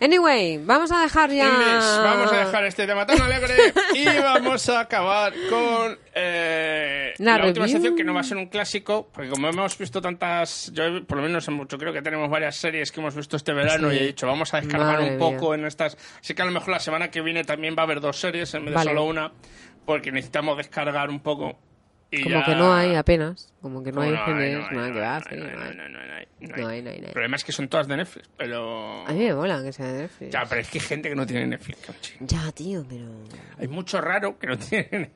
[0.00, 1.44] Anyway, vamos a dejar ya...
[1.46, 3.54] Inés, vamos a dejar este tema tan alegre
[3.94, 8.36] y vamos a acabar con eh, La la, última sección que no va a ser
[8.36, 12.00] un clásico, porque como hemos visto tantas, yo por lo menos en- yo creo que
[12.02, 13.96] tenemos varias series que hemos visto este verano Sí.
[13.96, 16.52] y he dicho vamos a descargar Madre un poco en estas, así que a lo
[16.52, 18.90] mejor la semana que viene también va a haber dos series en vez de Vale.
[18.90, 19.32] solo una,
[19.84, 21.58] porque necesitamos descargar un poco.
[22.10, 25.20] Y Como ya- que no hay apenas, como que no hay hay, nada que va,
[26.40, 26.98] no hay, no hay.
[26.98, 29.06] El problema es que son todas de Netflix, pero...
[29.06, 30.32] A mí me mola que sea de Netflix.
[30.32, 32.14] Ya, pero es que hay gente que no tiene Netflix, Conchi.
[32.20, 33.04] Ya, tío, pero...
[33.58, 35.10] Hay mucho raro que no tienen.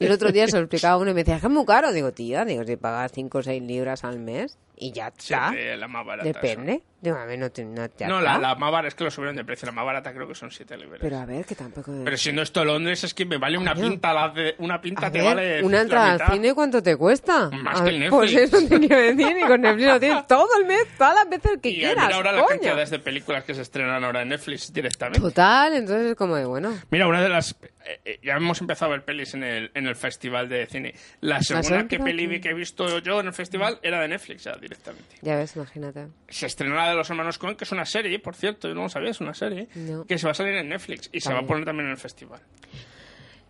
[0.00, 1.52] Y el otro día se lo explicaba a uno y me decía, es que es
[1.52, 1.92] muy caro.
[1.92, 5.50] Digo, tía, digo, si pagas 5 o 6 libras al mes y ya está.
[5.50, 6.26] Siete, la más barata.
[6.26, 6.82] Depende.
[7.02, 9.34] Digo, a ver, no, te, no, No, la, la más barata es que lo subieron
[9.34, 9.64] de precio.
[9.64, 10.98] La más barata creo que son 7 libras.
[11.00, 11.92] Pero a ver, que tampoco...
[12.04, 14.12] Pero siendo esto Londres, es que me vale una pinta.
[14.12, 15.62] La de- una pinta A te ver, vale.
[15.62, 17.48] una entrada al cine, ¿cuánto te cuesta?
[17.50, 18.54] Más A que el Pues Netflix.
[18.54, 21.58] eso te quiero decir, y con Netflix lo tienes todo el mes, todas las veces
[21.62, 22.48] que Y quieras, mira ahora las coño.
[22.50, 25.20] cantidades de películas que se estrenan ahora en Netflix directamente.
[25.20, 26.74] Total, entonces es como de, bueno...
[26.90, 27.56] Mira, una de las.
[28.04, 30.94] Eh, ya hemos empezado a ver pelis en el, en el festival de cine.
[31.20, 34.08] La segunda que peli que- vi que he visto yo en el festival era de
[34.08, 35.16] Netflix ya directamente.
[35.22, 36.08] Ya ves, imagínate.
[36.28, 38.82] Se estrenó la de los hermanos Coen, que es una serie, por cierto, yo no
[38.82, 39.68] lo sabía, es una serie.
[39.74, 40.04] No.
[40.04, 41.48] Que se va a salir en Netflix y se Está va a bien.
[41.48, 42.40] poner también en el festival.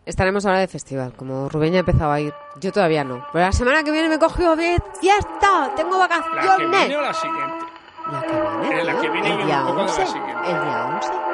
[0.06, 2.32] Estaremos ahora de festival, como Rubén ya empezaba a ir.
[2.58, 3.26] Yo todavía no.
[3.32, 6.70] Pero la semana que viene me cogió de fiesta, tengo ¿La que vacaciones.
[6.70, 7.64] viene o la siguiente?
[8.10, 10.06] La que viene, Eh, la que viene el día un poco de la 11.
[10.06, 10.50] siguiente.
[10.50, 11.29] El día 11.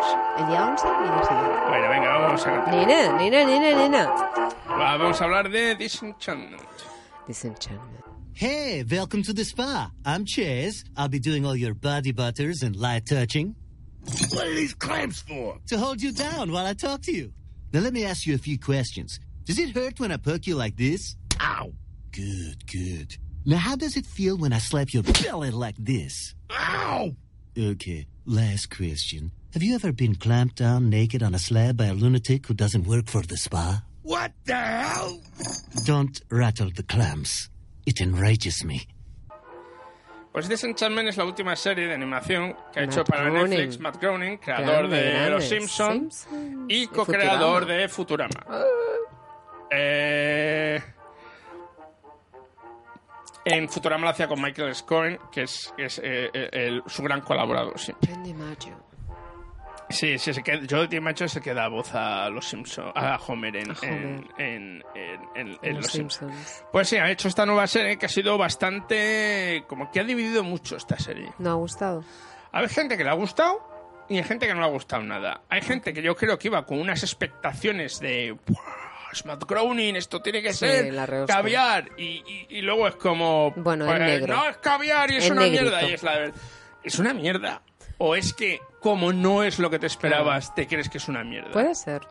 [0.00, 0.38] Ya vamos.
[0.38, 1.60] El día 11 y la siguiente.
[1.68, 2.74] Bueno, venga, vamos a cantar.
[2.74, 4.06] Nena, nena, nena, nena.
[4.68, 6.62] Va, Vamos a hablar de Disenchantment.
[7.26, 8.04] Disenchantment.
[8.32, 9.90] Hey, welcome to the spa.
[10.04, 10.84] I'm Chaz.
[10.96, 13.56] I'll be doing all your body butters and light touching.
[14.30, 15.58] What are these clamps for?
[15.66, 17.32] To hold you down while I talk to you.
[17.72, 19.18] Now let me ask you a few questions.
[19.44, 21.16] Does it hurt when I poke you like this?
[21.40, 21.72] Ow.
[22.12, 23.16] Good, good.
[23.44, 26.34] Now how does it feel when I slap your belly like this?
[26.50, 27.16] Ow!
[27.58, 29.32] Okay, last question.
[29.54, 32.86] Have you ever been clamped down naked on a slab by a lunatic who doesn't
[32.86, 33.82] work for the spa?
[34.02, 35.20] What the hell?
[35.84, 37.48] Don't rattle the clamps.
[37.86, 38.86] It enrages me.
[40.32, 43.50] Pues Disenchantment es la última serie de animación que ha Matt hecho para Groening.
[43.58, 45.30] Netflix Matt Groening, creador Grande, de grande.
[45.30, 46.64] Los Simpsons Simpsons.
[46.68, 48.46] y co-creador de Futurama.
[49.70, 50.80] Eh,
[53.44, 57.02] En Futurama lo hacía con Michael Scoren, que es, que es, eh, eh, el- su
[57.02, 58.14] gran colaborador siempre.
[58.22, 58.76] DiMaggio.
[59.90, 63.56] Sí, sí, se queda, Joe DiMaggio se que da voz a los Simpsons, a Homer
[63.56, 63.92] en, A Homer.
[63.96, 66.34] en, en- en- en- en Los Los Simpsons.
[66.34, 66.64] Simpsons.
[66.70, 69.64] Pues sí, ha hecho esta nueva serie que ha sido bastante...
[69.66, 71.32] como que ha dividido mucho esta serie.
[71.38, 72.04] ¿No ha gustado?
[72.52, 73.66] Hay gente que le ha gustado
[74.10, 75.42] y hay gente que no le ha gustado nada.
[75.48, 78.36] Hay gente que yo creo que iba con unas expectaciones de...
[78.46, 78.58] "Buah,
[79.12, 80.94] Es Matt Groening, esto tiene que Sí, ser
[81.26, 81.88] caviar.
[81.96, 83.52] Y, y- y luego es como...
[83.56, 84.36] Bueno, es pues, negro.
[84.36, 85.62] No, es caviar y es, Es una negrito.
[85.64, 85.82] mierda.
[85.88, 86.32] Y es la.
[86.84, 87.62] Es una mierda.
[87.96, 91.24] O es que, como no es lo que te esperabas, te crees que es una
[91.24, 91.50] mierda.
[91.52, 92.06] Puede ser.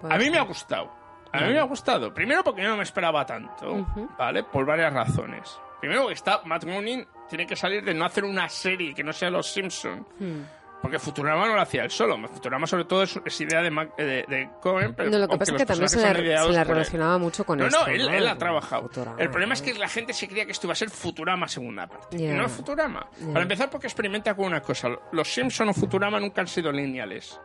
[0.00, 0.32] Puede A mí ser.
[0.32, 0.92] me ha gustado.
[1.32, 2.12] A mí me ha gustado.
[2.12, 3.86] Primero porque yo no me esperaba tanto.
[4.18, 4.42] ¿vale?
[4.44, 5.58] Por varias razones.
[5.80, 9.12] Primero porque está Matt Groening tiene que salir de no hacer una serie que no
[9.12, 10.04] sea Los Simpsons.
[10.18, 10.42] Hmm.
[10.82, 12.18] Porque Futurama no lo hacía él solo.
[12.28, 15.38] Futurama sobre todo es, es idea de, Mac- de, de Cohen, pero No, lo que
[15.38, 17.78] pasa es que también se se la relacionaba mucho con no, esto.
[17.80, 18.82] no, él, él ha trabajado.
[18.82, 21.46] Futurama, el problema es que la gente se creía que esto iba a ser Futurama
[21.46, 22.16] segunda parte.
[22.16, 23.06] Y no es Futurama.
[23.20, 23.28] Ya.
[23.28, 24.88] Para empezar, porque experimenta con una cosa.
[25.12, 27.38] Los Simpsons o Futurama nunca han sido lineales.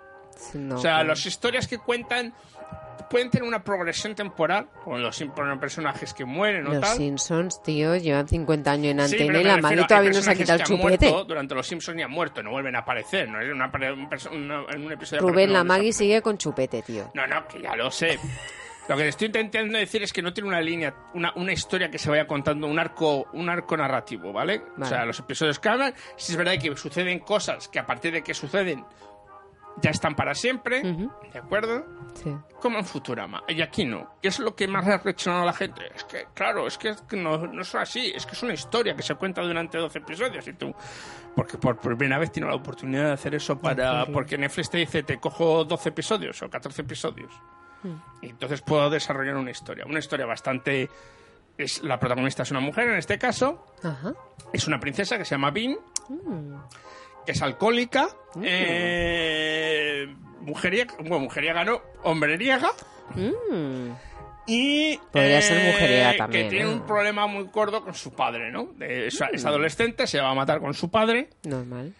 [0.54, 1.10] No, o sea, claro.
[1.10, 2.34] las historias que cuentan
[3.10, 5.24] pueden tener una progresión temporal, como los
[5.60, 6.98] personajes que mueren o Los tal.
[6.98, 10.32] Simpsons, tío, llevan 50 años en Sí, antena pero y la hay todavía no se
[10.32, 11.10] ha quitado el chupete.
[11.10, 13.30] muerto durante los Simpsons ni han muerto, no vuelven a aparecer.
[13.30, 16.38] No es una, pare- un perso- una- en un episodio Rubén, la Maggie sigue con
[16.38, 17.10] chupete, tío.
[17.14, 18.20] no, no, que ya lo sé.
[18.90, 21.98] Lo que estoy intentando decir es que no tiene una línea, una, una historia que
[22.00, 24.60] se vaya contando, un arco, un arco narrativo, ¿vale?
[24.60, 24.86] O Vale.
[24.90, 28.24] sea, los episodios que hablan, si es verdad que suceden cosas que a partir de
[28.24, 28.86] que suceden
[29.82, 31.86] ya están para siempre, ¿de acuerdo?
[32.16, 32.36] Sí.
[32.60, 33.44] Como en Futurama.
[33.48, 34.16] Y aquí no.
[34.22, 35.82] ¿Qué es lo que más ha reaccionado a la gente?
[35.96, 38.12] Es que, claro, es que no, no es así.
[38.16, 40.48] Es que es una historia que se cuenta durante 12 episodios.
[40.48, 40.74] Y tú,
[41.36, 44.02] porque por primera vez tiene la oportunidad de hacer eso para.
[44.02, 44.14] hacerlo.
[44.14, 47.32] Porque Netflix te dice, te cojo 12 episodios o 14 episodios.
[48.22, 49.86] Y entonces puedo desarrollar una historia.
[49.86, 50.90] Una historia bastante...
[51.58, 53.66] Es, la protagonista es una mujer en este caso.
[53.84, 54.14] Ajá.
[54.54, 55.78] Es una princesa que se llama Bean,
[56.10, 56.56] Mm.
[57.28, 58.08] Que es alcohólica,
[58.42, 60.08] eh,
[60.42, 62.70] mujeriega, bueno, mujeriega no, hombreriega.
[63.16, 63.92] Mm.
[64.50, 66.74] Y Podría ser mujeriega que también, tiene ¿eh?
[66.74, 68.70] un problema muy gordo con su padre, ¿no?
[68.80, 69.48] Es, es Mm.
[69.48, 71.94] adolescente, se va a matar con su padre Normal.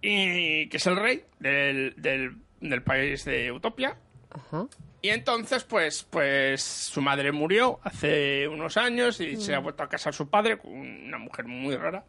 [0.00, 3.96] y que es el rey del, del, del país de Utopia.
[4.30, 4.66] Ajá.
[5.00, 9.62] Y entonces, pues, pues su madre murió hace unos años y se ha Mm.
[9.62, 12.02] vuelto a casar su padre con una mujer muy rara.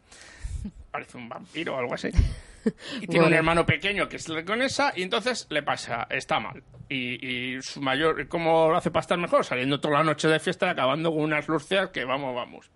[0.90, 2.08] Parece un vampiro o algo así.
[3.02, 6.62] Y tiene un hermano pequeño que es leconesa y entonces le pasa, está mal.
[6.88, 9.44] Y, y su mayor, ¿cómo lo hace para estar mejor?
[9.44, 12.70] Saliendo toda la noche de fiesta y acabando con unas lucias que vamos, vamos.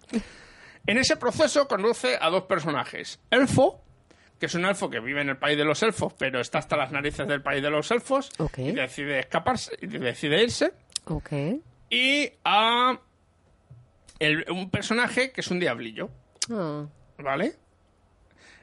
[0.87, 3.19] En ese proceso conduce a dos personajes.
[3.31, 3.83] Elfo,
[4.39, 6.77] que es un elfo que vive en el país de los elfos, pero está hasta
[6.77, 10.75] las narices del país de los elfos y decide escaparse, y decide irse.
[11.89, 13.01] Y a
[14.19, 16.11] el- un personaje que es un diablillo,
[16.53, 16.85] Ah.
[17.19, 17.55] ¿vale?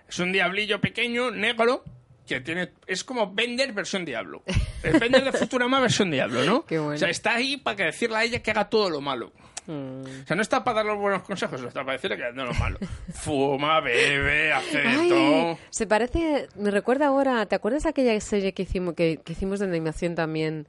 [0.08, 1.84] Es un diablillo pequeño, negro,
[2.28, 4.43] que tiene es como Bender versión diablo.
[4.84, 6.66] Es Bender de Futurama versión diablo, ¿no?
[6.68, 6.95] Qué bueno.
[6.95, 9.32] O sea, está ahí para que decirle a ella que haga todo lo malo.
[9.68, 10.01] Mm.
[10.24, 12.45] O sea, no está para dar los buenos consejos, está para decirle que haga todo
[12.45, 12.80] lo malo.
[13.14, 15.58] Fuma, bebe, hace Ay, todo.
[15.70, 19.66] se parece, me recuerda ahora, ¿te acuerdas aquella serie que hicimos que, que hicimos de
[19.66, 20.68] animación también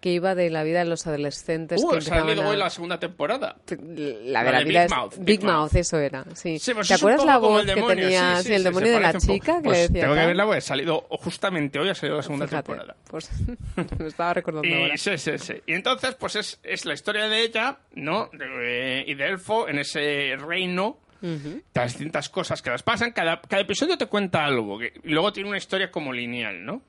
[0.00, 1.82] que iba de la vida de los adolescentes?
[1.84, 3.56] Uh, que salido a- la segunda temporada.
[3.68, 5.74] La de La la de vida Big es- Mouth, Big, Big Mouth, Mouth.
[5.76, 6.24] eso era.
[6.34, 6.58] Sí.
[6.58, 9.62] Sí, pues ¿Te acuerdas la voz que tenía sí, el demonio de la chica que
[9.64, 10.00] Pues le decía?
[10.02, 12.96] Tengo que verla porque ha salido justamente hoy ha salido la segunda Fíjate, temporada.
[13.10, 13.30] Pues
[13.98, 14.94] me estaba recordando ahora.
[14.94, 15.54] Y, sí, sí, sí.
[15.66, 18.30] Y entonces, pues es, es la historia de ella, ¿no?
[18.32, 20.98] De- y de Elfo en ese reino.
[21.22, 21.60] Ujú.
[21.74, 23.12] Las distintas cosas que las pasan.
[23.12, 24.78] Cada, cada episodio te cuenta algo.
[24.78, 26.80] que- y luego tiene una historia como lineal, ¿no?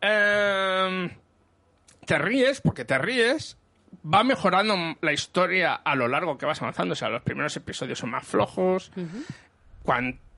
[0.00, 1.10] Em,
[2.06, 3.56] te ríes, porque te ríes.
[4.04, 6.92] Va mejorando la historia a lo largo que vas avanzando.
[6.92, 8.90] O sea, los primeros episodios son más flojos.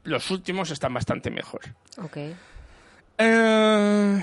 [0.05, 1.62] los últimos están bastante mejor.
[1.99, 2.19] Ok.
[3.19, 4.23] Eh,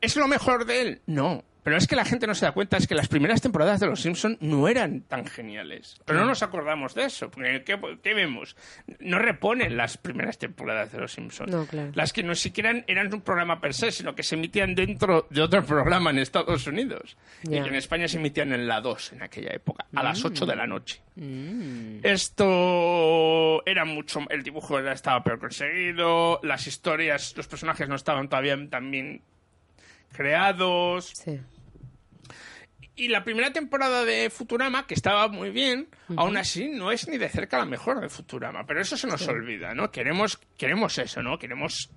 [0.00, 1.02] ¿Es lo mejor de él?
[1.06, 1.42] No.
[1.68, 3.86] Pero es que la gente no se da cuenta, es que las primeras temporadas de
[3.86, 6.00] Los Simpson no eran tan geniales.
[6.06, 7.30] Pero no nos acordamos de eso.
[7.30, 8.56] Porque ¿qué, qué vemos?
[9.00, 11.50] No reponen las primeras temporadas de Los Simpson.
[11.50, 11.90] No, claro.
[11.94, 15.42] Las que no siquiera eran un programa per se, sino que se emitían dentro de
[15.42, 17.18] otro programa en Estados Unidos.
[17.42, 20.46] Y que en España se emitían en la 2 en aquella época, a las 8
[20.46, 21.02] de la noche.
[21.16, 21.98] Mm.
[22.02, 24.20] Esto era mucho.
[24.30, 26.40] El dibujo era- estaba peor conseguido.
[26.42, 29.20] Las historias, los personajes no estaban todavía tan bien
[30.12, 31.10] creados.
[31.14, 31.38] Sí.
[33.00, 35.86] Y la primera temporada de Futurama, que estaba muy bien,
[36.16, 38.66] aún así no es ni de cerca la mejor de Futurama.
[38.66, 39.30] Pero eso se nos Sí.
[39.30, 39.92] olvida, ¿no?
[39.92, 41.38] Queremos, queremos eso, ¿no?
[41.38, 41.90] Queremos.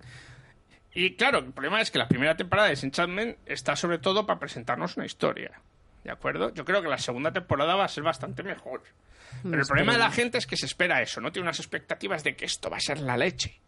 [0.93, 4.39] Y claro, el problema es que la primera temporada de Disenchantment está sobre todo para
[4.39, 5.59] presentarnos una historia.
[6.03, 6.53] ¿De acuerdo?
[6.53, 8.83] Yo creo que la segunda temporada va a ser bastante mejor.
[9.41, 12.23] Pero el problema de la gente es que se espera eso, no tiene unas expectativas
[12.23, 13.59] de que esto va a ser la leche.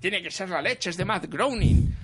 [0.00, 1.94] Tiene que ser la leche, es de Matt Groening.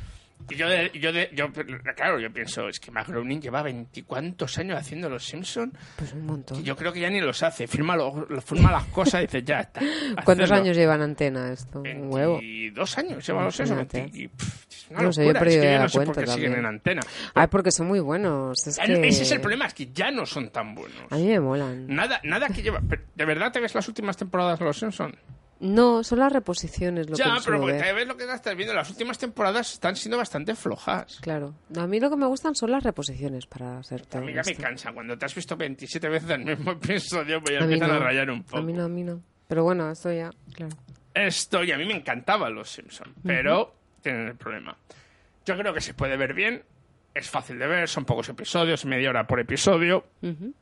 [0.49, 1.51] Y yo, de- yo, de- yo,
[1.97, 5.72] claro, yo pienso, es que Matt Groening lleva veinticuantos años haciendo Los Simpsons.
[5.97, 6.62] Pues un montón.
[6.62, 7.66] Yo creo que ya ni los hace.
[7.66, 9.80] Firma, lo- firma las cosas y dice, ya está.
[10.24, 10.62] ¿Cuántos hacedlo".
[10.62, 11.80] años lleva en antena esto?
[11.80, 12.39] Un huevo.
[12.41, 13.80] Y dos años lleva Los Simpsons.
[13.93, 14.18] Imagínate.
[14.18, 15.89] Y, pff, es una No sé, yo he es perdido que ya yo la no
[15.89, 16.61] sé por cuenta qué siguen también.
[16.61, 17.03] en antena.
[17.34, 18.66] Ay, porque son muy buenos.
[18.66, 19.09] Es que...
[19.09, 21.01] Ese es el problema, es que ya no son tan buenos.
[21.11, 21.89] A mí me molan.
[21.89, 22.80] Nada, nada que lleva.
[23.16, 25.16] ¿De verdad te ves las últimas temporadas de Los Simpsons?
[25.59, 28.74] No, son las reposiciones lo Ya, que pero suelo porque ves lo que estás viendo.
[28.74, 31.18] Las últimas temporadas están siendo bastante flojas.
[31.22, 31.54] Claro.
[31.76, 34.54] A mí lo que me gustan son las reposiciones, para ser A mí ya me
[34.54, 34.92] cansa.
[34.92, 37.94] Cuando te has visto 27 veces el mismo episodio, pues ya A empiezan no.
[37.94, 38.59] a rayar un poco.
[38.59, 39.22] A mí no, a mí no.
[39.48, 40.76] Pero bueno, esto ya, claro.
[41.14, 44.76] Esto, y a mí me encantaban los Simpsons, pero tienen el problema.
[45.46, 46.62] Yo creo que se puede ver bien,
[47.14, 50.04] es fácil de ver, son pocos episodios, media hora por episodio.
[50.22, 50.52] Útil-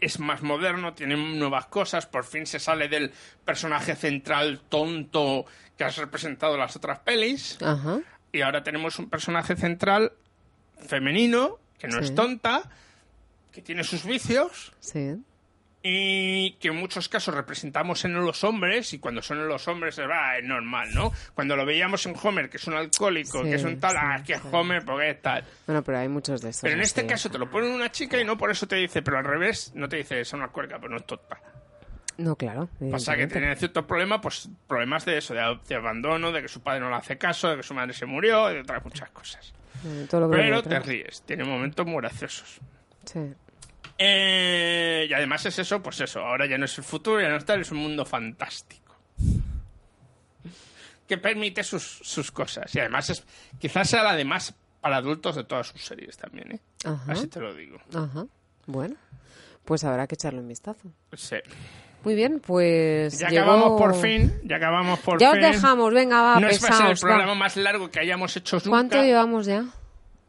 [0.00, 3.12] es más moderno, tiene nuevas cosas, por fin se sale del
[3.44, 5.44] personaje central tonto
[5.76, 8.00] que has representado en las otras pelis, Ajá.
[8.32, 10.12] y ahora tenemos un personaje central
[10.86, 12.04] femenino, que no Sí.
[12.04, 12.70] es tonta,
[13.52, 15.16] que tiene sus vicios, Sí.
[15.90, 19.98] Y que en muchos casos representamos en los hombres y cuando son en los hombres
[19.98, 21.12] ah, es normal, ¿no?
[21.34, 23.98] Cuando lo veíamos en Homer, que es un alcohólico, Sí, que es un tal, sí,
[23.98, 25.44] ah, que es Homer, porque es tal.
[25.66, 26.62] Bueno, pero hay muchos de esos.
[26.62, 29.00] Pero en este caso te lo ponen una chica y no por eso te dice,
[29.00, 31.40] pero al revés, no te dice es una alcohólica, pero no es tonta.
[32.18, 32.66] No, claro.
[32.66, 33.38] Pasa que evidentemente.
[33.38, 36.90] tiene ciertos problemas, pues problemas de eso, de, de abandono, de que su padre no
[36.90, 39.54] le hace caso, de que su madre se murió, de otras muchas cosas.
[40.10, 42.58] Todo lo que Pero te ríes, tiene momentos muy graciosos.
[43.04, 43.20] Sí.
[43.98, 47.36] Eh, y además es eso, pues eso, ahora ya no es el futuro, ya no
[47.36, 48.94] está, es un mundo fantástico.
[51.06, 52.74] Que permite sus, sus cosas.
[52.74, 53.24] Y además es,
[53.58, 56.60] quizás sea la de más para adultos de todas sus series también, ¿eh?
[56.84, 57.12] Ajá.
[57.12, 57.78] Así te lo digo.
[57.94, 58.26] Ajá.
[58.66, 58.94] Bueno,
[59.64, 60.92] pues habrá que echarle un vistazo.
[61.14, 61.36] Sí.
[62.04, 63.18] Muy bien, pues.
[63.18, 65.50] Ya llegó- acabamos por fin, ya acabamos por Ya os fin.
[65.50, 67.00] dejamos, venga, va, No es ser el va.
[67.00, 68.68] programa más largo que hayamos hecho nunca.
[68.70, 69.64] ¿Cuánto llevamos ya,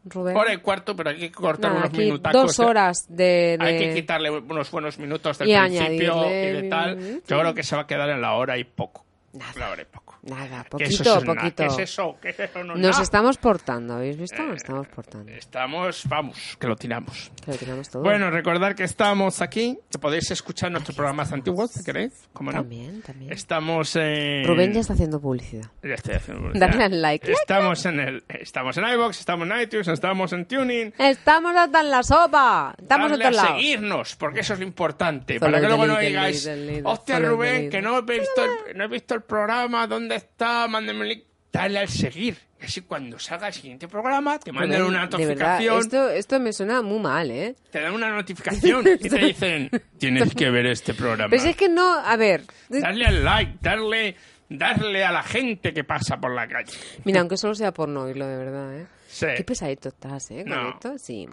[0.04, 0.36] Rubén?
[0.36, 2.42] Hora y cuarto, pero hay que cortar Nada, unos aquí minutacos.
[2.56, 3.56] dos horas de...
[3.60, 6.96] Hay de- que quitarle unos buenos minutos del Y principio añadirle y de tal.
[6.96, 7.28] minutos.
[7.28, 9.04] Yo creo que se va a quedar en la hora y poco.
[9.32, 10.18] Hora y poco.
[10.22, 11.34] Nada, Que eso poquito, es nada.
[11.40, 11.62] poquito.
[11.62, 12.18] ¿Qué es eso?
[12.20, 12.64] ¿Qué es eso?
[12.64, 13.02] No Nos nada.
[13.02, 14.42] estamos portando, ¿habéis visto?
[14.42, 15.30] Eh, Nos estamos portando.
[15.32, 17.30] Estamos, vamos, que lo tiramos.
[17.44, 18.02] Que lo tiramos todo.
[18.02, 22.58] Bueno, recordar que estamos aquí, que podéis escuchar nuestros programas antiguos, si queréis, ¿cómo no?
[22.58, 23.32] También, también.
[23.32, 24.44] Estamos en...
[24.46, 25.70] Rubén ya está haciendo publicidad.
[25.82, 26.68] Ya estoy haciendo publicidad.
[26.68, 27.30] Dale al like.
[27.30, 30.92] Estamos en el, estamos en iVoox, estamos en iTunes, estamos en Tuning.
[30.98, 32.74] Estamos hasta en la sopa.
[32.76, 35.38] Estamos Darle en todos a seguirnos, porque eso es lo importante.
[35.38, 36.50] Follow para que luego no digáis,
[36.84, 37.70] hostia Rubén, leader".
[37.70, 40.66] que no he visto el, no he visto el programa, ¿dónde está?
[40.68, 41.24] Mándeme un link.
[41.52, 42.38] Dale al seguir.
[42.60, 45.78] Y así cuando salga el siguiente programa, te manden Rubén, una de verdad, notificación.
[45.80, 47.56] esto, esto me suena muy mal, ¿eh?
[47.72, 51.28] Te dan una notificación y te dicen, tienes que ver este programa.
[51.30, 54.14] Pero es que no, a ver, Darle al like, darle,
[54.48, 56.72] darle a la gente que pasa por la calle.
[57.04, 58.86] mira, aunque solo sea por no oírlo de verdad, ¿eh?
[59.08, 59.26] Sí.
[59.36, 60.44] Qué pesadito estás, ¿eh?
[60.46, 60.70] Con No.
[60.70, 61.26] esto, sí.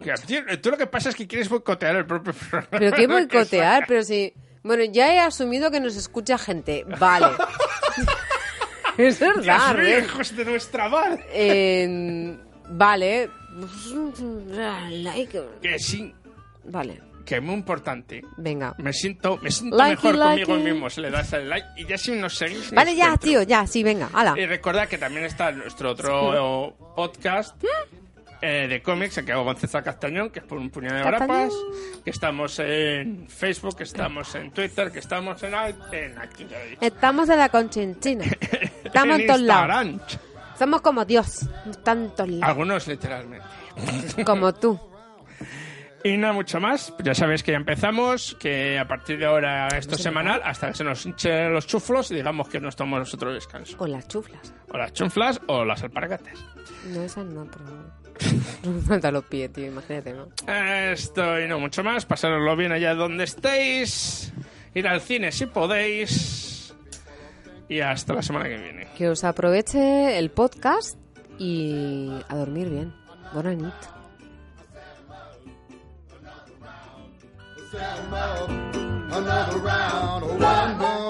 [0.63, 2.67] Tú lo que pasa es que quieres boicotear el propio programa.
[2.71, 4.33] Pero qué boicotear, pero si...
[4.67, 6.85] Bueno, ya he asumido que nos escucha gente.
[6.99, 7.27] Vale.
[8.97, 10.03] es verdad, Rubén.
[10.05, 11.25] hijos de nuestra madre.
[11.31, 12.37] Eh,
[12.69, 13.29] vale.
[15.03, 15.41] Like.
[15.61, 16.13] Que sí,
[16.65, 18.21] Vale, que es muy importante.
[18.37, 18.75] venga.
[18.77, 20.73] Me siento, me siento Like mejor it, like conmigo it.
[20.73, 22.71] mismo si le das al like y ya si nos seguís.
[22.71, 23.29] Vale, nos ya, encuentro.
[23.29, 24.33] tío, ya, sí, venga, hala.
[24.37, 27.55] Y recordad que también está nuestro otro podcast
[28.49, 31.53] eh, de cómics que hago con César Castañón, que es por un puñado de grapas.
[32.05, 36.47] Que estamos en Facebook, que estamos en Twitter, que estamos en, en aquí.
[36.79, 38.23] Estamos en la conchinchina.
[38.85, 40.19] Estamos en todos lados.
[40.57, 41.41] Somos como Dios.
[41.65, 42.43] En tantos lados.
[42.49, 43.45] Algunos literalmente.
[44.25, 44.79] Como tú.
[46.03, 49.95] Y no mucho más, ya sabéis que ya empezamos, que a partir de ahora esto
[49.95, 53.33] es semanal, hasta que se nos hinchen los chuflos y digamos que nos tomamos nosotros
[53.33, 53.75] descanso.
[53.79, 54.53] O las chuflas.
[54.71, 56.39] O las chunflas o las alpargatas.
[56.93, 57.61] No, esas no, por
[58.87, 60.27] faltan los pies, tío, imagínate, ¿no?
[60.47, 64.33] Esto y no mucho más, pasároslo bien allá donde estéis,
[64.73, 66.73] ir al cine si podéis
[67.69, 68.87] y hasta la semana que viene.
[68.97, 70.97] Que os aproveche el podcast
[71.37, 72.93] y a dormir bien.
[73.33, 73.73] Buena nit.
[79.09, 81.06] Another round, one more.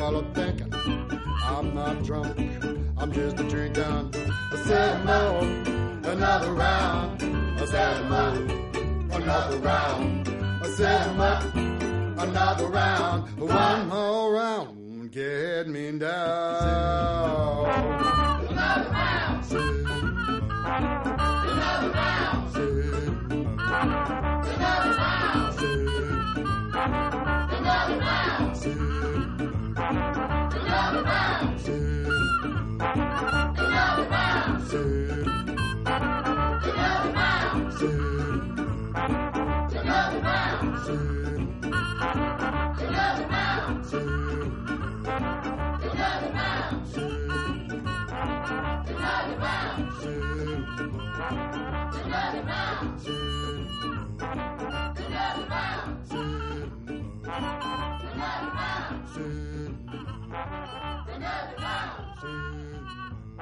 [0.00, 0.72] Are thinking.
[1.42, 2.36] I'm not drunk,
[2.96, 4.14] I'm just a drinking.
[4.52, 5.42] I said more,
[6.12, 7.22] another round.
[7.60, 10.28] I said more, another round.
[10.62, 13.38] I said more, another round.
[13.38, 17.63] One more round, get me down.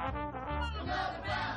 [0.03, 1.52] Mother Brown.